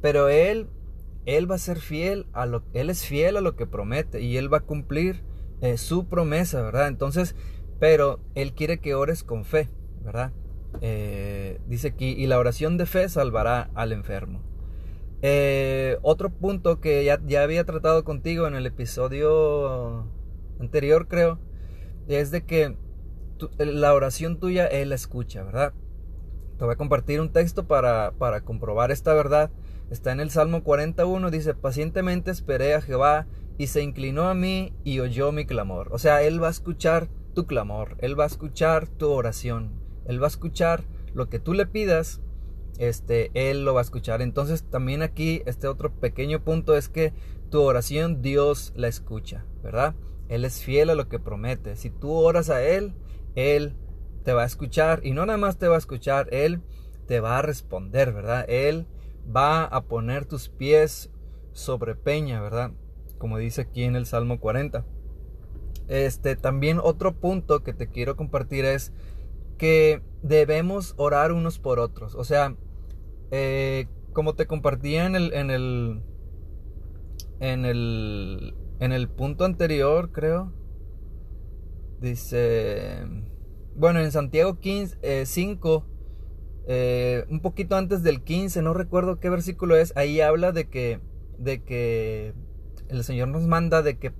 Pero 0.00 0.28
Él, 0.28 0.68
Él 1.26 1.50
va 1.50 1.56
a 1.56 1.58
ser 1.58 1.78
fiel 1.78 2.26
a 2.32 2.46
lo 2.46 2.62
Él 2.72 2.90
es 2.90 3.04
fiel 3.04 3.36
a 3.36 3.40
lo 3.40 3.56
que 3.56 3.66
promete 3.66 4.20
y 4.20 4.36
Él 4.36 4.52
va 4.52 4.58
a 4.58 4.66
cumplir 4.66 5.22
eh, 5.60 5.76
su 5.78 6.08
promesa, 6.08 6.62
¿verdad? 6.62 6.88
Entonces, 6.88 7.34
pero 7.78 8.20
Él 8.34 8.52
quiere 8.52 8.78
que 8.78 8.94
ores 8.94 9.24
con 9.24 9.44
fe, 9.44 9.68
¿verdad? 10.04 10.32
Eh, 10.80 11.60
dice 11.66 11.88
aquí, 11.88 12.14
y 12.16 12.26
la 12.26 12.38
oración 12.38 12.78
de 12.78 12.86
fe 12.86 13.08
salvará 13.08 13.70
al 13.74 13.92
enfermo. 13.92 14.42
Eh, 15.20 15.98
otro 16.02 16.30
punto 16.30 16.80
que 16.80 17.04
ya, 17.04 17.20
ya, 17.24 17.42
había 17.42 17.64
tratado 17.64 18.02
contigo 18.02 18.48
en 18.48 18.56
el 18.56 18.66
episodio 18.66 20.08
anterior, 20.58 21.06
creo, 21.06 21.38
es 22.08 22.32
de 22.32 22.44
que 22.44 22.76
la 23.58 23.94
oración 23.94 24.38
tuya 24.38 24.66
Él 24.66 24.90
la 24.90 24.94
escucha, 24.94 25.42
¿verdad? 25.42 25.72
Te 26.58 26.64
voy 26.64 26.74
a 26.74 26.76
compartir 26.76 27.20
un 27.20 27.32
texto 27.32 27.66
para, 27.66 28.12
para 28.12 28.42
comprobar 28.42 28.90
esta 28.90 29.14
verdad. 29.14 29.50
Está 29.90 30.12
en 30.12 30.20
el 30.20 30.30
Salmo 30.30 30.62
41, 30.62 31.30
dice, 31.30 31.54
pacientemente 31.54 32.30
esperé 32.30 32.74
a 32.74 32.80
Jehová 32.80 33.26
y 33.58 33.66
se 33.66 33.82
inclinó 33.82 34.28
a 34.28 34.34
mí 34.34 34.72
y 34.84 35.00
oyó 35.00 35.32
mi 35.32 35.44
clamor. 35.44 35.88
O 35.92 35.98
sea, 35.98 36.22
Él 36.22 36.42
va 36.42 36.48
a 36.48 36.52
escuchar 36.52 37.08
tu 37.34 37.46
clamor, 37.46 37.96
Él 37.98 38.18
va 38.18 38.24
a 38.24 38.28
escuchar 38.28 38.88
tu 38.88 39.10
oración, 39.10 39.72
Él 40.06 40.20
va 40.22 40.26
a 40.26 40.28
escuchar 40.28 40.84
lo 41.14 41.28
que 41.28 41.38
tú 41.38 41.52
le 41.52 41.66
pidas 41.66 42.20
este, 42.78 43.30
Él 43.34 43.64
lo 43.64 43.74
va 43.74 43.80
a 43.80 43.82
escuchar. 43.84 44.22
Entonces 44.22 44.64
también 44.64 45.02
aquí 45.02 45.42
este 45.46 45.68
otro 45.68 45.92
pequeño 45.92 46.42
punto 46.42 46.76
es 46.76 46.88
que 46.88 47.12
tu 47.50 47.60
oración 47.60 48.22
Dios 48.22 48.72
la 48.76 48.88
escucha, 48.88 49.44
¿verdad? 49.62 49.94
Él 50.28 50.44
es 50.44 50.62
fiel 50.62 50.90
a 50.90 50.94
lo 50.94 51.08
que 51.08 51.18
promete. 51.18 51.76
Si 51.76 51.90
tú 51.90 52.12
oras 52.12 52.50
a 52.50 52.62
Él, 52.62 52.94
Él 53.34 53.76
te 54.24 54.32
va 54.32 54.42
a 54.42 54.46
escuchar 54.46 55.00
y 55.04 55.12
no 55.12 55.26
nada 55.26 55.38
más 55.38 55.58
te 55.58 55.68
va 55.68 55.76
a 55.76 55.78
escuchar, 55.78 56.28
Él 56.32 56.62
te 57.06 57.20
va 57.20 57.38
a 57.38 57.42
responder, 57.42 58.12
¿verdad? 58.12 58.44
Él 58.48 58.86
va 59.34 59.64
a 59.64 59.84
poner 59.84 60.24
tus 60.26 60.48
pies 60.48 61.10
sobre 61.52 61.94
peña, 61.94 62.40
¿verdad? 62.40 62.72
Como 63.18 63.38
dice 63.38 63.62
aquí 63.62 63.84
en 63.84 63.96
el 63.96 64.06
Salmo 64.06 64.40
40. 64.40 64.84
Este, 65.88 66.36
también 66.36 66.80
otro 66.82 67.14
punto 67.14 67.62
que 67.62 67.72
te 67.74 67.88
quiero 67.88 68.16
compartir 68.16 68.64
es 68.64 68.92
que 69.58 70.02
debemos 70.22 70.94
orar 70.96 71.32
unos 71.32 71.58
por 71.58 71.78
otros. 71.78 72.14
O 72.14 72.24
sea, 72.24 72.56
eh, 73.30 73.86
como 74.12 74.34
te 74.34 74.46
compartía 74.46 75.06
en 75.06 75.16
el, 75.16 75.32
en 75.34 75.50
el, 75.50 76.02
en 77.40 77.64
el, 77.64 78.54
en 78.80 78.92
el 78.92 79.08
punto 79.08 79.44
anterior, 79.44 80.10
creo, 80.12 80.52
dice, 82.02 83.06
bueno, 83.74 84.00
en 84.00 84.12
Santiago 84.12 84.58
15, 84.58 85.24
5, 85.24 85.86
eh, 86.66 86.68
eh, 86.68 87.26
un 87.30 87.40
poquito 87.40 87.76
antes 87.76 88.02
del 88.02 88.22
15, 88.22 88.60
no 88.62 88.74
recuerdo 88.74 89.18
qué 89.18 89.30
versículo 89.30 89.76
es, 89.76 89.96
ahí 89.96 90.20
habla 90.20 90.52
de 90.52 90.68
que, 90.68 91.00
de 91.38 91.62
que 91.62 92.34
el 92.88 93.04
Señor 93.04 93.28
nos 93.28 93.46
manda 93.46 93.82
de 93.82 93.98
que, 93.98 94.12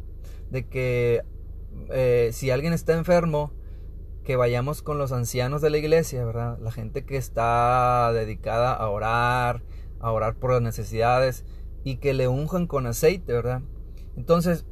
de 0.51 0.67
que 0.67 1.23
si 2.33 2.51
alguien 2.51 2.73
está 2.73 2.95
enfermo, 2.95 3.53
que 4.25 4.37
vayamos 4.37 4.83
con 4.83 4.99
los 4.99 5.13
ancianos 5.13 5.61
de 5.63 5.71
la 5.71 5.79
iglesia, 5.79 6.25
¿verdad? 6.25 6.59
La 6.61 6.71
gente 6.71 7.05
que 7.05 7.17
está 7.17 8.13
dedicada 8.13 8.73
a 8.73 8.89
orar, 8.89 9.63
a 10.01 10.13
orar 10.13 10.37
por 10.37 10.53
las 10.53 10.63
necesidades 10.63 11.45
y 11.85 11.97
que 11.97 12.15
le 12.15 12.29
unjan 12.29 12.67
con 12.67 12.87
aceite, 12.87 13.33
¿verdad? 13.33 13.63
Entonces, 14.17 14.65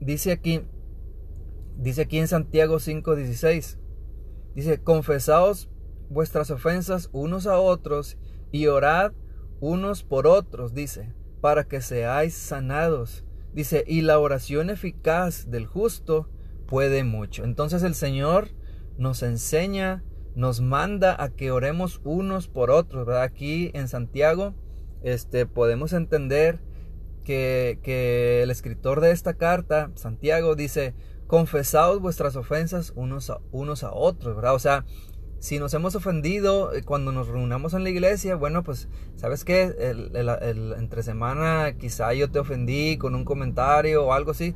dice 0.00 0.32
aquí, 0.32 0.62
dice 1.76 2.02
aquí 2.02 2.18
en 2.18 2.28
Santiago 2.28 2.78
5:16, 2.78 3.78
dice, 4.54 4.82
confesaos 4.82 5.68
vuestras 6.08 6.50
ofensas 6.50 7.08
unos 7.12 7.46
a 7.46 7.58
otros 7.58 8.18
y 8.50 8.66
orad 8.66 9.12
unos 9.60 10.02
por 10.02 10.26
otros, 10.26 10.74
dice, 10.74 11.14
para 11.40 11.64
que 11.64 11.80
seáis 11.80 12.34
sanados. 12.34 13.24
Dice, 13.54 13.84
y 13.86 14.00
la 14.00 14.18
oración 14.18 14.70
eficaz 14.70 15.50
del 15.50 15.66
justo 15.66 16.28
puede 16.66 17.04
mucho. 17.04 17.44
Entonces 17.44 17.82
el 17.82 17.94
Señor 17.94 18.48
nos 18.98 19.22
enseña, 19.22 20.04
nos 20.34 20.60
manda 20.60 21.22
a 21.22 21.30
que 21.30 21.50
oremos 21.50 22.00
unos 22.04 22.48
por 22.48 22.70
otros. 22.70 23.08
Aquí 23.08 23.70
en 23.74 23.88
Santiago 23.88 24.54
este, 25.02 25.46
podemos 25.46 25.92
entender 25.92 26.60
que, 27.24 27.78
que 27.82 28.42
el 28.42 28.50
escritor 28.50 29.00
de 29.00 29.10
esta 29.10 29.34
carta, 29.34 29.90
Santiago, 29.94 30.54
dice, 30.56 30.94
confesaos 31.32 31.98
vuestras 32.02 32.36
ofensas 32.36 32.92
unos 32.94 33.30
a, 33.30 33.40
unos 33.52 33.84
a 33.84 33.94
otros, 33.94 34.36
¿verdad? 34.36 34.54
O 34.54 34.58
sea, 34.58 34.84
si 35.38 35.58
nos 35.58 35.72
hemos 35.72 35.94
ofendido 35.94 36.74
eh, 36.74 36.82
cuando 36.82 37.10
nos 37.10 37.26
reunamos 37.28 37.72
en 37.72 37.84
la 37.84 37.88
iglesia, 37.88 38.36
bueno, 38.36 38.62
pues, 38.62 38.90
¿sabes 39.16 39.42
qué? 39.42 39.74
Entre 40.12 41.02
semana 41.02 41.78
quizá 41.78 42.12
yo 42.12 42.30
te 42.30 42.38
ofendí 42.38 42.98
con 42.98 43.14
un 43.14 43.24
comentario 43.24 44.04
o 44.04 44.12
algo 44.12 44.32
así 44.32 44.54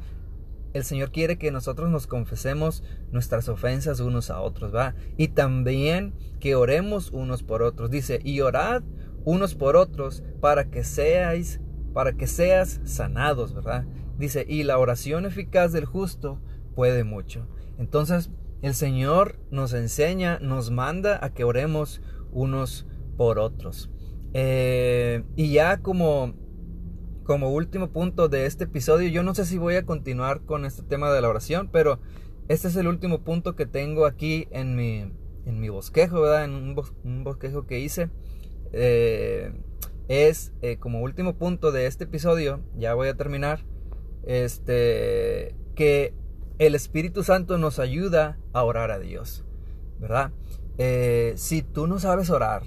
el 0.75 0.85
Señor 0.85 1.12
quiere 1.12 1.39
que 1.39 1.51
nosotros 1.51 1.89
nos 1.89 2.07
confesemos 2.07 2.85
nuestras 3.11 3.49
ofensas 3.49 4.01
unos 4.01 4.29
a 4.29 4.43
otros, 4.43 4.75
¿va? 4.75 4.95
Y 5.17 5.29
también 5.29 6.12
que 6.41 6.57
oremos 6.57 7.11
unos 7.11 7.43
por 7.43 7.62
otros. 7.62 7.91
Dice, 7.91 8.21
y 8.23 8.43
orad 8.43 8.83
unos 9.25 9.55
por 9.55 9.77
otros 9.77 10.23
para 10.43 10.67
que 10.71 10.85
seáis, 10.85 11.59
para 11.95 12.12
que 12.12 12.27
seas 12.27 12.83
sanados, 12.85 13.55
¿verdad? 13.55 13.87
Dice, 14.19 14.45
y 14.47 14.65
la 14.65 14.77
oración 14.77 15.25
eficaz 15.25 15.73
del 15.73 15.87
justo 15.87 16.43
puede 16.77 17.03
mucho. 17.03 17.49
Entonces, 17.79 18.31
el 18.62 18.75
Señor 18.75 19.41
nos 19.51 19.73
enseña, 19.73 20.39
nos 20.39 20.71
manda 20.71 21.19
a 21.25 21.35
que 21.35 21.43
oremos 21.43 22.01
unos 22.31 22.87
por 23.17 23.41
otros. 23.41 23.91
Eh, 24.35 25.25
y 25.35 25.53
ya 25.53 25.79
como, 25.79 26.35
como 27.25 27.51
último 27.51 27.91
punto 27.91 28.29
de 28.29 28.47
este 28.47 28.65
episodio, 28.65 29.09
yo 29.09 29.23
no 29.23 29.35
sé 29.35 29.47
si 29.47 29.59
voy 29.59 29.75
a 29.75 29.87
continuar 29.87 30.43
con 30.43 30.65
este 30.65 30.83
tema 30.83 31.12
de 31.12 31.21
la 31.23 31.29
oración, 31.29 31.71
pero 31.73 31.99
este 32.49 32.69
es 32.69 32.77
el 32.77 32.87
último 32.87 33.25
punto 33.25 33.57
que 33.57 33.67
tengo 33.67 34.07
aquí 34.07 34.47
en 34.51 34.77
mi, 34.77 35.11
en 35.47 35.61
mi 35.61 35.69
bosquejo, 35.71 36.21
¿verdad? 36.21 36.45
En 36.45 36.55
un, 36.55 37.25
bosquejo 37.25 37.67
que 37.67 37.81
hice. 37.81 38.11
Eh, 38.73 39.53
es 40.09 40.53
eh, 40.62 40.77
como 40.77 41.01
último 41.01 41.37
punto 41.37 41.73
de 41.73 41.87
este 41.87 42.05
episodio, 42.05 42.61
ya 42.77 42.95
voy 42.95 43.09
a 43.09 43.17
terminar, 43.17 43.65
este, 44.25 45.55
que 45.75 46.15
el 46.59 46.75
Espíritu 46.75 47.23
Santo 47.23 47.59
nos 47.59 47.79
ayuda 47.79 48.38
a 48.53 48.62
orar 48.64 48.90
a 48.90 48.99
Dios, 48.99 49.45
¿verdad? 50.01 50.33
Eh, 50.79 51.35
si 51.37 51.62
tú 51.62 51.87
no 51.87 51.99
sabes 51.99 52.31
orar, 52.31 52.62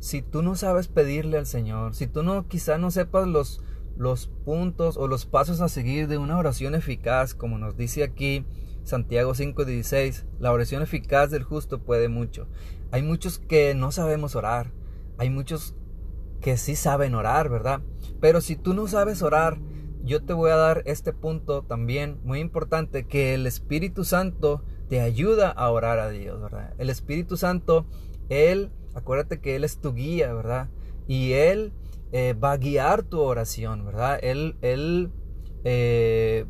si 0.00 0.22
tú 0.22 0.42
no 0.42 0.56
sabes 0.56 0.88
pedirle 0.88 1.38
al 1.38 1.46
Señor, 1.46 1.94
si 1.94 2.06
tú 2.06 2.22
no 2.22 2.46
quizá 2.48 2.78
no 2.78 2.90
sepas 2.90 3.26
los, 3.26 3.62
los 3.96 4.28
puntos 4.44 4.96
o 4.96 5.08
los 5.08 5.26
pasos 5.26 5.60
a 5.60 5.68
seguir 5.68 6.08
de 6.08 6.18
una 6.18 6.38
oración 6.38 6.74
eficaz, 6.74 7.34
como 7.34 7.58
nos 7.58 7.76
dice 7.76 8.04
aquí 8.04 8.44
Santiago 8.84 9.34
5:16, 9.34 10.24
la 10.38 10.52
oración 10.52 10.82
eficaz 10.82 11.30
del 11.30 11.42
justo 11.42 11.80
puede 11.80 12.08
mucho. 12.08 12.48
Hay 12.90 13.02
muchos 13.02 13.38
que 13.38 13.74
no 13.74 13.92
sabemos 13.92 14.34
orar, 14.34 14.72
hay 15.18 15.30
muchos 15.30 15.74
que 16.40 16.56
sí 16.56 16.76
saben 16.76 17.14
orar, 17.14 17.48
¿verdad? 17.48 17.82
Pero 18.20 18.40
si 18.40 18.56
tú 18.56 18.74
no 18.74 18.86
sabes 18.86 19.22
orar, 19.22 19.58
yo 20.04 20.22
te 20.22 20.32
voy 20.32 20.50
a 20.50 20.56
dar 20.56 20.82
este 20.86 21.12
punto 21.12 21.62
también 21.62 22.18
muy 22.24 22.40
importante, 22.40 23.06
que 23.06 23.34
el 23.34 23.46
Espíritu 23.46 24.04
Santo 24.04 24.62
te 24.88 25.00
ayuda 25.00 25.50
a 25.50 25.70
orar 25.70 25.98
a 25.98 26.08
Dios, 26.10 26.40
¿verdad? 26.40 26.74
El 26.78 26.90
Espíritu 26.90 27.36
Santo, 27.36 27.86
Él, 28.28 28.70
acuérdate 28.94 29.40
que 29.40 29.56
Él 29.56 29.64
es 29.64 29.80
tu 29.80 29.92
guía, 29.94 30.32
¿verdad? 30.32 30.68
Y 31.06 31.32
Él 31.32 31.72
eh, 32.12 32.34
va 32.34 32.52
a 32.52 32.56
guiar 32.56 33.02
tu 33.02 33.20
oración, 33.20 33.84
¿verdad? 33.84 34.18
Él, 34.22 34.56
Él 34.62 35.10
eh, 35.64 36.46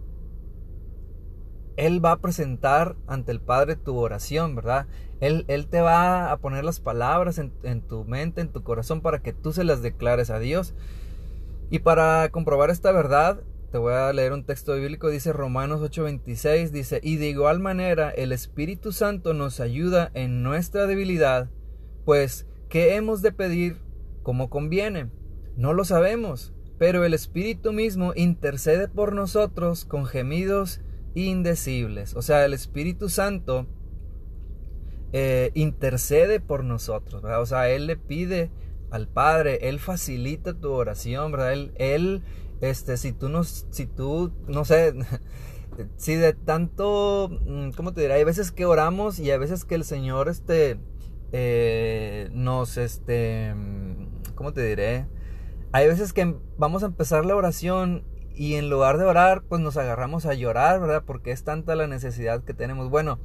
él 1.78 2.04
va 2.04 2.10
a 2.10 2.20
presentar 2.20 2.96
ante 3.06 3.30
el 3.30 3.40
Padre 3.40 3.76
tu 3.76 3.96
oración, 3.96 4.56
¿verdad? 4.56 4.88
Él, 5.20 5.44
él 5.46 5.68
te 5.68 5.80
va 5.80 6.32
a 6.32 6.36
poner 6.38 6.64
las 6.64 6.80
palabras 6.80 7.38
en, 7.38 7.52
en, 7.62 7.82
tu 7.82 8.04
mente, 8.04 8.40
en 8.40 8.48
tu 8.48 8.64
corazón, 8.64 9.00
para 9.00 9.20
que 9.20 9.32
tú 9.32 9.52
se 9.52 9.62
las 9.62 9.80
declares 9.80 10.30
a 10.30 10.40
Dios. 10.40 10.74
Y 11.70 11.80
para 11.80 12.30
comprobar 12.30 12.70
esta 12.70 12.92
verdad, 12.92 13.42
te 13.70 13.78
voy 13.78 13.92
a 13.92 14.12
leer 14.12 14.32
un 14.32 14.44
texto 14.44 14.74
bíblico, 14.74 15.10
dice 15.10 15.32
Romanos 15.32 15.82
8:26, 15.82 16.70
dice, 16.70 17.00
y 17.02 17.16
de 17.16 17.28
igual 17.28 17.60
manera 17.60 18.10
el 18.10 18.32
Espíritu 18.32 18.92
Santo 18.92 19.34
nos 19.34 19.60
ayuda 19.60 20.10
en 20.14 20.42
nuestra 20.42 20.86
debilidad, 20.86 21.50
pues, 22.06 22.46
¿qué 22.70 22.96
hemos 22.96 23.20
de 23.20 23.32
pedir 23.32 23.76
como 24.22 24.48
conviene? 24.48 25.10
No 25.56 25.74
lo 25.74 25.84
sabemos, 25.84 26.54
pero 26.78 27.04
el 27.04 27.12
Espíritu 27.12 27.72
mismo 27.72 28.12
intercede 28.16 28.88
por 28.88 29.12
nosotros 29.12 29.84
con 29.84 30.06
gemidos 30.06 30.80
indecibles. 31.14 32.14
O 32.14 32.22
sea, 32.22 32.44
el 32.44 32.54
Espíritu 32.54 33.10
Santo 33.10 33.66
eh, 35.12 35.50
intercede 35.54 36.40
por 36.40 36.64
nosotros. 36.64 37.22
O 37.24 37.46
sea, 37.46 37.68
Él 37.68 37.86
le 37.86 37.96
pide 37.96 38.50
al 38.90 39.08
Padre, 39.08 39.68
Él 39.68 39.78
facilita 39.78 40.54
tu 40.54 40.72
oración, 40.72 41.32
¿verdad? 41.32 41.52
Él, 41.52 41.72
él 41.76 42.22
este, 42.60 42.96
si 42.96 43.12
tú 43.12 43.28
no, 43.28 43.44
si 43.44 43.86
tú, 43.86 44.32
no 44.46 44.64
sé, 44.64 44.94
si 45.96 46.14
de 46.14 46.32
tanto, 46.32 47.30
mm, 47.30 47.70
¿cómo 47.70 47.92
te 47.92 48.00
diré? 48.00 48.14
Hay 48.14 48.24
veces 48.24 48.50
que 48.52 48.66
oramos 48.66 49.18
y 49.18 49.30
hay 49.30 49.38
veces 49.38 49.64
que 49.64 49.74
el 49.74 49.84
Señor, 49.84 50.28
este, 50.28 50.80
eh, 51.32 52.30
nos, 52.32 52.76
este, 52.76 53.54
mm, 53.54 54.34
¿cómo 54.34 54.52
te 54.52 54.66
diré? 54.66 55.06
Hay 55.72 55.86
veces 55.86 56.12
que 56.12 56.34
vamos 56.56 56.82
a 56.82 56.86
empezar 56.86 57.26
la 57.26 57.36
oración 57.36 58.04
y 58.34 58.54
en 58.54 58.70
lugar 58.70 58.98
de 58.98 59.04
orar, 59.04 59.42
pues 59.48 59.60
nos 59.60 59.76
agarramos 59.76 60.24
a 60.24 60.34
llorar, 60.34 60.80
¿verdad? 60.80 61.02
Porque 61.04 61.32
es 61.32 61.44
tanta 61.44 61.74
la 61.74 61.86
necesidad 61.86 62.44
que 62.44 62.54
tenemos. 62.54 62.88
Bueno, 62.88 63.18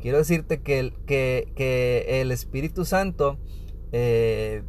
quiero 0.00 0.18
decirte 0.18 0.60
que 0.60 0.78
el, 0.78 0.94
que, 1.06 2.04
el 2.20 2.30
Espíritu 2.30 2.84
Santo, 2.84 3.38
eh, 3.92 4.62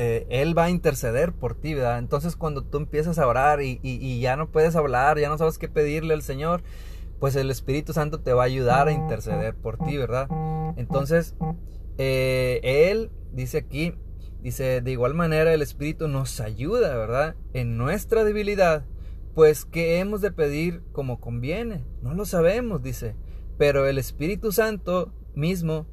eh, 0.00 0.26
Él 0.30 0.56
va 0.56 0.64
a 0.64 0.70
interceder 0.70 1.32
por 1.32 1.54
ti, 1.54 1.74
¿verdad? 1.74 1.98
Entonces 1.98 2.36
cuando 2.36 2.62
tú 2.62 2.78
empiezas 2.78 3.18
a 3.18 3.26
orar 3.26 3.60
y, 3.62 4.20
ya 4.20 4.36
no 4.36 4.50
puedes 4.50 4.76
hablar, 4.76 5.18
ya 5.18 5.28
no 5.28 5.36
sabes 5.38 5.58
qué 5.58 5.68
pedirle 5.68 6.14
al 6.14 6.22
Señor, 6.22 6.62
pues 7.18 7.34
el 7.34 7.50
Espíritu 7.50 7.92
Santo 7.92 8.20
te 8.20 8.32
va 8.32 8.42
a 8.42 8.46
ayudar 8.46 8.86
a 8.86 8.92
interceder 8.92 9.56
por 9.56 9.76
ti, 9.76 9.96
¿verdad? 9.96 10.28
Entonces, 10.76 11.34
eh, 11.98 12.60
Él 12.62 13.10
dice 13.32 13.58
aquí, 13.58 13.94
dice, 14.40 14.80
de 14.82 14.90
igual 14.92 15.14
manera 15.14 15.52
el 15.52 15.62
Espíritu 15.62 16.06
nos 16.06 16.40
ayuda, 16.40 16.96
¿verdad? 16.96 17.34
En 17.52 17.76
nuestra 17.76 18.22
debilidad 18.22 18.84
pues, 19.38 19.64
¿qué 19.64 20.00
hemos 20.00 20.20
de 20.20 20.32
pedir 20.32 20.82
como 20.90 21.20
conviene? 21.20 21.84
No 22.02 22.12
lo 22.12 22.24
sabemos, 22.24 22.82
dice. 22.82 23.14
Pero 23.56 23.86
el 23.86 23.96
Espíritu 23.96 24.50
Santo 24.50 25.12
mismo 25.36 25.86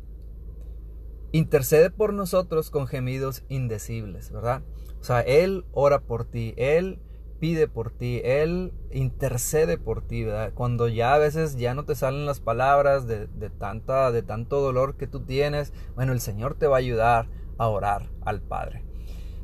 intercede 1.38 1.90
por 1.90 2.14
nosotros 2.14 2.70
con 2.70 2.88
gemidos 2.88 3.44
indecibles, 3.50 4.32
¿verdad? 4.32 4.62
O 5.02 5.04
sea, 5.04 5.20
Él 5.20 5.66
ora 5.74 6.00
por 6.00 6.24
ti, 6.24 6.54
Él 6.56 7.00
pide 7.40 7.68
por 7.68 7.92
ti, 7.92 8.22
Él 8.24 8.72
intercede 8.92 9.78
por 9.78 10.02
ti, 10.02 10.24
¿verdad? 10.24 10.54
Cuando 10.54 10.88
ya 10.88 11.14
a 11.14 11.18
veces 11.18 11.58
ya 11.58 11.74
no 11.74 11.84
te 11.84 11.96
salen 11.96 12.26
las 12.26 12.40
palabras 12.40 13.06
de, 13.06 13.28
de, 13.28 13.50
tanta, 13.50 14.12
de 14.12 14.24
tanto 14.24 14.62
dolor 14.62 14.96
que 14.96 15.08
tú 15.08 15.26
tienes, 15.26 15.74
bueno, 15.96 16.14
el 16.14 16.22
Señor 16.22 16.56
te 16.56 16.68
va 16.68 16.78
a 16.78 16.80
ayudar 16.80 17.28
a 17.58 17.68
orar 17.68 18.10
al 18.22 18.42
Padre. 18.42 18.86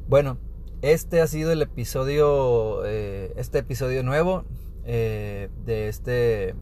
Bueno, 0.07 0.37
este 0.81 1.19
ha 1.19 1.27
sido 1.27 1.51
el 1.51 1.61
episodio, 1.61 2.85
eh, 2.85 3.33
este 3.35 3.59
episodio 3.59 4.01
nuevo 4.01 4.45
eh, 4.85 5.49
de, 5.65 5.89
este, 5.89 6.55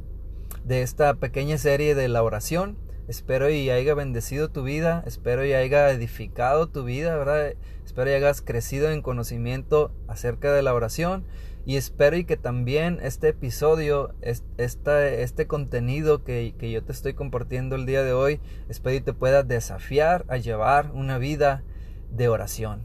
de 0.63 0.81
esta 0.81 1.13
pequeña 1.13 1.59
serie 1.59 1.93
de 1.93 2.07
la 2.07 2.23
oración. 2.23 2.77
Espero 3.09 3.49
y 3.49 3.71
haya 3.71 3.95
bendecido 3.95 4.51
tu 4.51 4.61
vida, 4.61 5.03
espero 5.07 5.43
y 5.43 5.53
haya 5.53 5.89
edificado 5.89 6.67
tu 6.67 6.83
vida, 6.83 7.17
¿verdad? 7.17 7.55
Espero 7.83 8.11
y 8.11 8.13
hayas 8.13 8.43
crecido 8.43 8.91
en 8.91 9.01
conocimiento 9.01 9.91
acerca 10.07 10.53
de 10.53 10.61
la 10.61 10.75
oración 10.75 11.25
y 11.65 11.77
espero 11.77 12.17
y 12.17 12.23
que 12.23 12.37
también 12.37 12.99
este 13.01 13.29
episodio, 13.29 14.13
este, 14.21 15.23
este 15.23 15.47
contenido 15.47 16.23
que, 16.23 16.53
que 16.59 16.69
yo 16.69 16.83
te 16.83 16.91
estoy 16.91 17.15
compartiendo 17.15 17.75
el 17.75 17.87
día 17.87 18.03
de 18.03 18.13
hoy, 18.13 18.41
espero 18.69 18.97
y 18.97 19.01
te 19.01 19.13
pueda 19.13 19.41
desafiar 19.41 20.23
a 20.27 20.37
llevar 20.37 20.91
una 20.91 21.17
vida 21.17 21.63
de 22.11 22.29
oración 22.29 22.83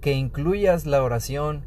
que 0.00 0.14
incluyas 0.14 0.86
la 0.86 1.04
oración 1.04 1.66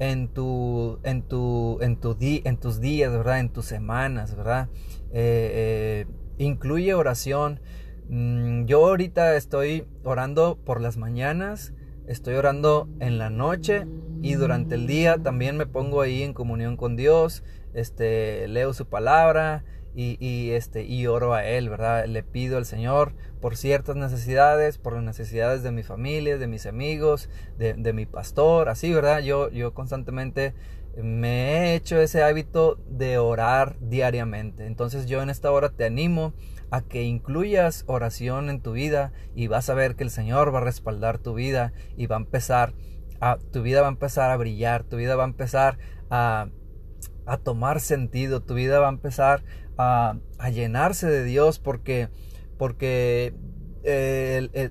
en, 0.00 0.26
tu, 0.26 0.98
en, 1.04 1.22
tu, 1.22 1.78
en, 1.80 1.96
tu 1.96 2.16
en 2.20 2.56
tus 2.56 2.80
días, 2.80 3.12
¿verdad? 3.12 3.38
En 3.38 3.50
tus 3.50 3.66
semanas, 3.66 4.34
¿verdad? 4.34 4.68
Eh, 5.12 6.04
eh, 6.04 6.06
incluye 6.38 6.94
oración. 6.94 7.60
Mm, 8.08 8.64
yo 8.66 8.86
ahorita 8.86 9.36
estoy 9.36 9.86
orando 10.04 10.58
por 10.64 10.80
las 10.80 10.96
mañanas, 10.96 11.72
estoy 12.06 12.34
orando 12.34 12.88
en 13.00 13.18
la 13.18 13.30
noche 13.30 13.86
y 14.22 14.34
durante 14.34 14.76
el 14.76 14.86
día 14.86 15.18
también 15.18 15.56
me 15.56 15.66
pongo 15.66 16.00
ahí 16.00 16.22
en 16.22 16.34
comunión 16.34 16.76
con 16.76 16.96
Dios, 16.96 17.42
este, 17.74 18.48
leo 18.48 18.72
su 18.72 18.86
palabra, 18.86 19.64
y, 19.98 20.50
este, 20.50 20.84
y 20.84 21.06
oro 21.06 21.32
a 21.32 21.46
Él, 21.46 21.70
¿verdad? 21.70 22.04
Le 22.04 22.22
pido 22.22 22.58
al 22.58 22.66
Señor 22.66 23.14
por 23.40 23.56
ciertas 23.56 23.96
necesidades, 23.96 24.76
por 24.76 24.92
las 24.92 25.02
necesidades 25.02 25.62
de 25.62 25.72
mi 25.72 25.82
familia, 25.82 26.36
de 26.36 26.46
mis 26.46 26.66
amigos, 26.66 27.30
de, 27.56 27.72
de 27.72 27.92
mi 27.94 28.04
pastor, 28.04 28.68
así, 28.68 28.92
¿verdad? 28.92 29.20
Yo, 29.20 29.48
yo 29.48 29.72
constantemente 29.72 30.52
me 31.02 31.72
he 31.72 31.74
hecho 31.74 32.00
ese 32.00 32.22
hábito 32.22 32.78
de 32.88 33.18
orar 33.18 33.76
diariamente. 33.80 34.66
Entonces 34.66 35.06
yo 35.06 35.22
en 35.22 35.30
esta 35.30 35.50
hora 35.50 35.70
te 35.70 35.84
animo 35.84 36.34
a 36.70 36.82
que 36.82 37.04
incluyas 37.04 37.84
oración 37.86 38.50
en 38.50 38.60
tu 38.60 38.72
vida 38.72 39.12
y 39.34 39.46
vas 39.46 39.68
a 39.70 39.74
ver 39.74 39.94
que 39.94 40.04
el 40.04 40.10
Señor 40.10 40.54
va 40.54 40.58
a 40.58 40.64
respaldar 40.64 41.18
tu 41.18 41.34
vida 41.34 41.72
y 41.96 42.06
va 42.06 42.16
a 42.16 42.20
empezar 42.20 42.74
a, 43.20 43.38
tu 43.52 43.62
vida 43.62 43.80
va 43.80 43.88
a 43.88 43.90
empezar 43.90 44.30
a 44.30 44.36
brillar, 44.36 44.84
tu 44.84 44.96
vida 44.96 45.16
va 45.16 45.24
a 45.24 45.28
empezar 45.28 45.78
a, 46.10 46.48
a 47.26 47.36
tomar 47.38 47.80
sentido, 47.80 48.42
tu 48.42 48.54
vida 48.54 48.78
va 48.80 48.86
a 48.86 48.92
empezar 48.92 49.42
a, 49.78 50.16
llenarse 50.52 51.08
de 51.08 51.24
Dios 51.24 51.58
porque, 51.58 52.08
porque 52.58 53.34
eh, 53.84 54.70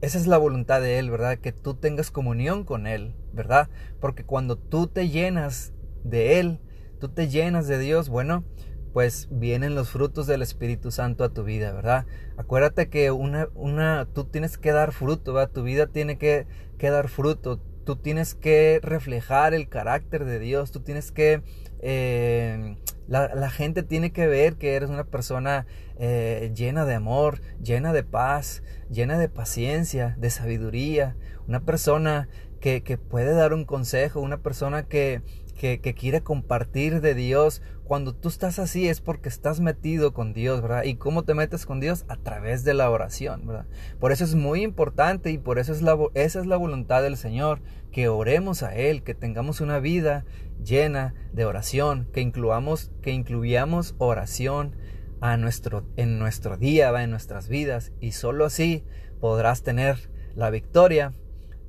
esa 0.00 0.18
es 0.18 0.26
la 0.26 0.38
voluntad 0.38 0.80
de 0.80 0.98
Él, 0.98 1.10
¿verdad? 1.10 1.38
Que 1.38 1.52
tú 1.52 1.74
tengas 1.74 2.10
comunión 2.10 2.64
con 2.64 2.86
Él, 2.86 3.14
¿verdad? 3.32 3.68
Porque 4.00 4.24
cuando 4.24 4.56
tú 4.56 4.86
te 4.86 5.08
llenas 5.08 5.72
de 6.04 6.38
Él, 6.38 6.60
tú 7.00 7.08
te 7.08 7.28
llenas 7.28 7.66
de 7.66 7.78
Dios, 7.78 8.08
bueno, 8.08 8.44
pues 8.92 9.28
vienen 9.30 9.74
los 9.74 9.90
frutos 9.90 10.26
del 10.26 10.42
Espíritu 10.42 10.90
Santo 10.90 11.24
a 11.24 11.28
tu 11.28 11.44
vida, 11.44 11.72
¿verdad? 11.72 12.06
Acuérdate 12.36 12.88
que 12.88 13.10
una, 13.10 13.48
una, 13.54 14.06
tú 14.12 14.24
tienes 14.24 14.58
que 14.58 14.72
dar 14.72 14.92
fruto, 14.92 15.34
¿verdad? 15.34 15.52
Tu 15.52 15.62
vida 15.62 15.86
tiene 15.86 16.18
que, 16.18 16.46
que 16.78 16.90
dar 16.90 17.08
fruto. 17.08 17.60
Tú 17.86 17.96
tienes 17.96 18.34
que 18.34 18.80
reflejar 18.82 19.54
el 19.54 19.68
carácter 19.68 20.26
de 20.26 20.38
Dios, 20.38 20.72
tú 20.72 20.80
tienes 20.80 21.12
que... 21.12 21.42
Eh, 21.80 22.76
la, 23.06 23.50
gente 23.50 23.84
tiene 23.84 24.10
que 24.10 24.26
ver 24.26 24.56
que 24.56 24.74
eres 24.74 24.90
una 24.90 25.04
persona 25.04 25.66
eh, 25.96 26.50
llena 26.54 26.84
de 26.84 26.94
amor, 26.94 27.40
llena 27.62 27.92
de 27.92 28.02
paz, 28.02 28.64
llena 28.90 29.16
de 29.16 29.28
paciencia, 29.28 30.16
de 30.18 30.30
sabiduría, 30.30 31.16
una 31.46 31.60
persona 31.60 32.28
que, 32.60 32.82
que 32.82 32.98
puede 32.98 33.32
dar 33.32 33.54
un 33.54 33.64
consejo, 33.64 34.20
una 34.20 34.38
persona 34.38 34.82
que, 34.82 35.22
que, 35.56 35.80
quiere 35.94 36.22
compartir 36.22 37.00
de 37.00 37.14
Dios. 37.14 37.62
Cuando 37.84 38.14
tú 38.14 38.28
estás 38.28 38.58
así 38.58 38.88
es 38.88 39.00
porque 39.00 39.28
estás 39.28 39.60
metido 39.60 40.12
con 40.12 40.32
Dios, 40.32 40.60
¿verdad? 40.62 40.84
¿Y 40.84 40.96
cómo 40.96 41.24
te 41.24 41.34
metes 41.34 41.66
con 41.66 41.80
Dios? 41.80 42.04
A 42.08 42.16
través 42.16 42.64
de 42.64 42.74
la 42.74 42.90
oración, 42.90 43.46
¿verdad? 43.46 43.66
Por 43.98 44.12
eso 44.12 44.24
es 44.24 44.34
muy 44.34 44.62
importante 44.62 45.30
y 45.30 45.38
por 45.38 45.58
eso 45.58 45.72
es 45.72 45.82
la, 45.82 45.96
esa 46.14 46.40
es 46.40 46.46
la 46.46 46.56
voluntad 46.56 47.02
del 47.02 47.16
Señor, 47.16 47.60
que 47.90 48.08
oremos 48.08 48.62
a 48.62 48.74
Él, 48.74 49.02
que 49.02 49.14
tengamos 49.14 49.60
una 49.60 49.78
vida 49.78 50.24
llena 50.62 51.14
de 51.32 51.44
oración, 51.44 52.08
que 52.12 52.20
incluamos, 52.20 52.90
que 53.02 53.12
incluyamos 53.12 53.94
oración 53.98 54.76
a 55.20 55.36
nuestro, 55.36 55.84
en 55.96 56.18
nuestro 56.18 56.56
día, 56.56 56.90
en 57.02 57.10
nuestras 57.10 57.48
vidas, 57.48 57.92
y 58.00 58.12
solo 58.12 58.44
así 58.44 58.84
podrás 59.20 59.62
tener 59.62 60.10
la 60.34 60.50
victoria, 60.50 61.12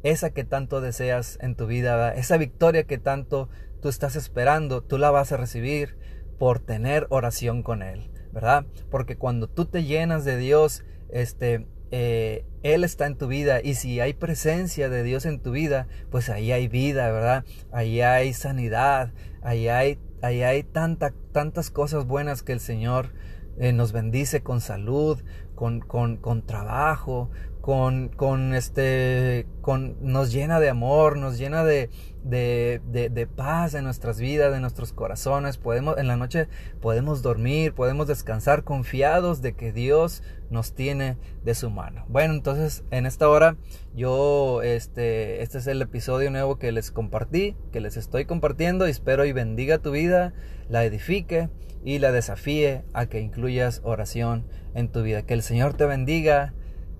esa 0.03 0.31
que 0.31 0.43
tanto 0.43 0.81
deseas 0.81 1.37
en 1.41 1.55
tu 1.55 1.65
vida, 1.67 2.13
esa 2.13 2.37
victoria 2.37 2.83
que 2.83 2.97
tanto 2.97 3.49
tú 3.81 3.89
estás 3.89 4.15
esperando, 4.15 4.81
tú 4.81 4.97
la 4.97 5.11
vas 5.11 5.31
a 5.31 5.37
recibir 5.37 5.97
por 6.37 6.59
tener 6.59 7.07
oración 7.09 7.63
con 7.63 7.81
Él, 7.81 8.09
¿verdad? 8.31 8.65
Porque 8.89 9.17
cuando 9.17 9.47
tú 9.47 9.65
te 9.65 9.83
llenas 9.83 10.25
de 10.25 10.37
Dios, 10.37 10.83
este, 11.09 11.67
eh, 11.91 12.45
Él 12.63 12.83
está 12.83 13.05
en 13.05 13.17
tu 13.17 13.27
vida 13.27 13.61
y 13.63 13.75
si 13.75 13.99
hay 13.99 14.13
presencia 14.13 14.89
de 14.89 15.03
Dios 15.03 15.25
en 15.25 15.39
tu 15.39 15.51
vida, 15.51 15.87
pues 16.11 16.29
ahí 16.29 16.51
hay 16.51 16.67
vida, 16.67 17.11
¿verdad? 17.11 17.45
Ahí 17.71 18.01
hay 18.01 18.33
sanidad, 18.33 19.13
ahí 19.41 19.67
hay, 19.69 19.99
ahí 20.21 20.43
hay 20.43 20.63
tanta, 20.63 21.13
tantas 21.31 21.71
cosas 21.71 22.05
buenas 22.05 22.43
que 22.43 22.53
el 22.53 22.59
Señor 22.59 23.13
eh, 23.57 23.73
nos 23.73 23.91
bendice 23.91 24.41
con 24.41 24.61
salud, 24.61 25.19
con, 25.55 25.79
con, 25.79 26.17
con 26.17 26.45
trabajo, 26.45 27.31
con, 27.67 28.07
con 28.07 28.53
este, 28.53 29.45
con, 29.59 29.97
nos 29.99 30.31
llena 30.31 30.61
de 30.61 30.69
amor, 30.69 31.17
nos 31.17 31.37
llena 31.37 31.65
de, 31.65 31.89
de, 32.23 32.79
de, 32.89 33.27
paz 33.27 33.73
en 33.73 33.83
nuestras 33.83 34.21
vidas, 34.21 34.55
en 34.55 34.61
nuestros 34.61 34.93
corazones. 34.93 35.57
Podemos, 35.57 35.97
en 35.97 36.07
la 36.07 36.15
noche 36.15 36.47
podemos 36.79 37.21
dormir, 37.23 37.73
podemos 37.73 38.07
descansar 38.07 38.63
confiados 38.63 39.41
de 39.41 39.51
que 39.51 39.73
Dios 39.73 40.23
nos 40.49 40.75
tiene 40.75 41.17
de 41.43 41.55
su 41.55 41.69
mano. 41.69 42.05
Bueno, 42.07 42.35
entonces 42.35 42.85
en 42.89 43.05
esta 43.05 43.27
hora 43.27 43.57
yo, 43.93 44.61
este, 44.61 45.43
este 45.43 45.57
es 45.57 45.67
el 45.67 45.81
episodio 45.81 46.31
nuevo 46.31 46.59
que 46.59 46.71
les 46.71 46.89
compartí, 46.89 47.57
que 47.73 47.81
les 47.81 47.97
estoy 47.97 48.23
compartiendo 48.23 48.87
y 48.87 48.91
espero 48.91 49.25
y 49.25 49.33
bendiga 49.33 49.79
tu 49.79 49.91
vida, 49.91 50.33
la 50.69 50.85
edifique 50.85 51.49
y 51.83 51.99
la 51.99 52.13
desafíe 52.13 52.85
a 52.93 53.07
que 53.07 53.19
incluyas 53.19 53.81
oración 53.83 54.47
en 54.73 54.89
tu 54.89 55.03
vida. 55.03 55.23
Que 55.23 55.33
el 55.33 55.41
Señor 55.41 55.73
te 55.73 55.85
bendiga 55.85 56.53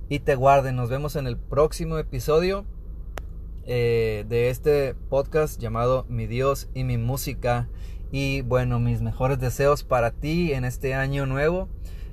y 0.10 0.20
te 0.20 0.36
guarde. 0.36 0.72
Nos 0.72 0.90
vemos 0.90 1.16
en 1.16 1.28
el 1.28 1.38
próximo 1.38 1.98
episodio 1.98 2.66
eh, 3.66 4.26
de 4.30 4.50
este 4.50 4.96
podcast 5.10 5.60
llamado 5.60 6.06
Mi 6.10 6.28
Dios 6.28 6.70
y 6.74 6.84
mi 6.84 6.98
música. 6.98 7.68
Y 8.12 8.42
bueno, 8.42 8.80
mis 8.80 9.02
mejores 9.02 9.40
deseos 9.40 9.84
para 9.84 10.12
ti 10.12 10.54
en 10.54 10.64
este 10.64 10.94
año 10.94 11.26
nuevo. 11.26 11.68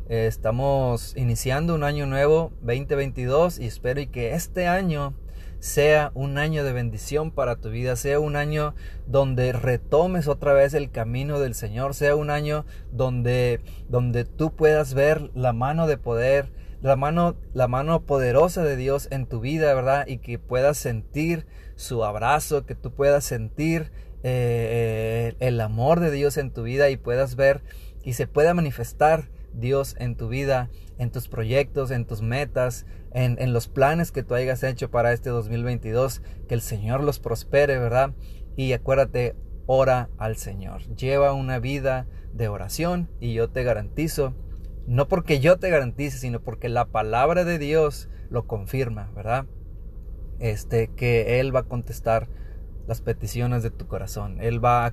Eh, 0.09 0.27
estamos 0.27 1.17
iniciando 1.17 1.75
un 1.75 1.85
año 1.85 2.07
nuevo 2.07 2.53
2022 2.63 3.59
y 3.59 3.67
espero 3.67 4.01
y 4.01 4.07
que 4.07 4.35
este 4.35 4.67
año 4.67 5.15
sea 5.61 6.11
un 6.15 6.37
año 6.37 6.63
de 6.63 6.75
bendición 6.75 7.31
para 7.31 7.57
tu 7.57 7.71
vida, 7.71 7.97
sea 7.97 8.21
un 8.21 8.37
año 8.37 8.75
donde 9.07 9.53
retomes 9.53 10.29
otra 10.29 10.53
vez 10.53 10.75
el 10.75 10.91
camino 10.91 11.39
del 11.39 11.55
Señor, 11.55 11.95
sea 11.95 12.17
un 12.17 12.29
año 12.29 12.67
donde, 12.93 13.61
donde 13.89 14.27
tú 14.27 14.55
puedas 14.55 14.93
ver 14.93 15.31
la 15.35 15.55
mano 15.55 15.87
de 15.87 15.97
poder 15.97 16.53
la 16.85 16.97
mano, 16.97 17.35
la 17.55 17.67
mano 17.67 18.03
poderosa 18.05 18.63
de 18.63 18.77
Dios 18.77 19.09
en 19.11 19.25
tu 19.25 19.41
vida, 19.41 19.73
¿verdad? 19.73 20.07
Y 20.07 20.19
que 20.19 20.39
puedas 20.39 20.77
sentir 20.77 21.47
su 21.77 22.05
abrazo, 22.05 22.67
que 22.67 22.75
tú 22.75 22.93
puedas 22.93 23.25
sentir 23.25 23.91
eh, 24.23 25.33
eh, 25.33 25.37
el 25.41 25.63
amor 25.63 26.01
de 26.01 26.11
Dios 26.11 26.37
en 26.37 26.51
tu 26.51 26.63
vida 26.63 26.91
y 26.91 26.99
puedas 26.99 27.37
ver 27.37 27.63
y 28.03 28.13
se 28.13 28.27
pueda 28.27 28.53
manifestar 28.53 29.31
Dios 29.55 29.97
en 29.99 30.15
tu 30.15 30.29
vida, 30.29 30.69
en 30.99 31.11
tus 31.11 31.29
proyectos, 31.29 31.91
en 31.91 32.05
tus 32.05 32.21
metas, 32.21 32.85
en, 33.15 33.41
en 33.41 33.55
los 33.55 33.67
planes 33.67 34.13
que 34.13 34.23
tú 34.23 34.35
hayas 34.35 34.63
hecho 34.63 34.91
para 34.91 35.15
este 35.15 35.31
2022. 35.31 36.21
Que 36.49 36.55
el 36.55 36.61
Señor 36.61 37.03
los 37.03 37.19
prospere, 37.19 37.79
¿verdad? 37.79 38.13
Y 38.57 38.75
acuérdate, 38.75 39.37
ora 39.65 40.11
al 40.19 40.37
Señor. 40.37 40.83
Lleva 40.97 41.33
una 41.33 41.61
vida 41.61 42.07
de 42.35 42.49
oración 42.49 43.09
y 43.21 43.33
yo 43.33 43.49
te 43.49 43.63
garantizo 43.63 44.35
no 44.87 45.09
porque 45.09 45.41
yo 45.41 45.59
te 45.59 45.71
garantice, 45.71 46.19
sino 46.19 46.41
porque 46.41 46.69
la 46.69 46.87
palabra 46.87 47.45
de 47.45 47.59
Dios 47.59 48.09
lo 48.31 48.47
confirma, 48.47 49.11
¿verdad? 49.15 49.47
Este, 50.41 50.89
que 50.89 51.41
Él 51.41 51.55
va 51.55 51.61
a 51.61 51.65
contestar 51.65 52.29
las 52.87 53.01
peticiones 53.01 53.63
de 53.63 53.71
tu 53.71 53.87
corazón. 53.87 54.39
Él 54.41 54.63
va 54.63 54.85
a, 54.87 54.93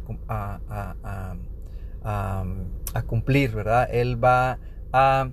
cumplir, 3.06 3.52
¿verdad? 3.52 3.90
Él 3.92 4.24
va 4.24 4.60
a, 4.94 5.30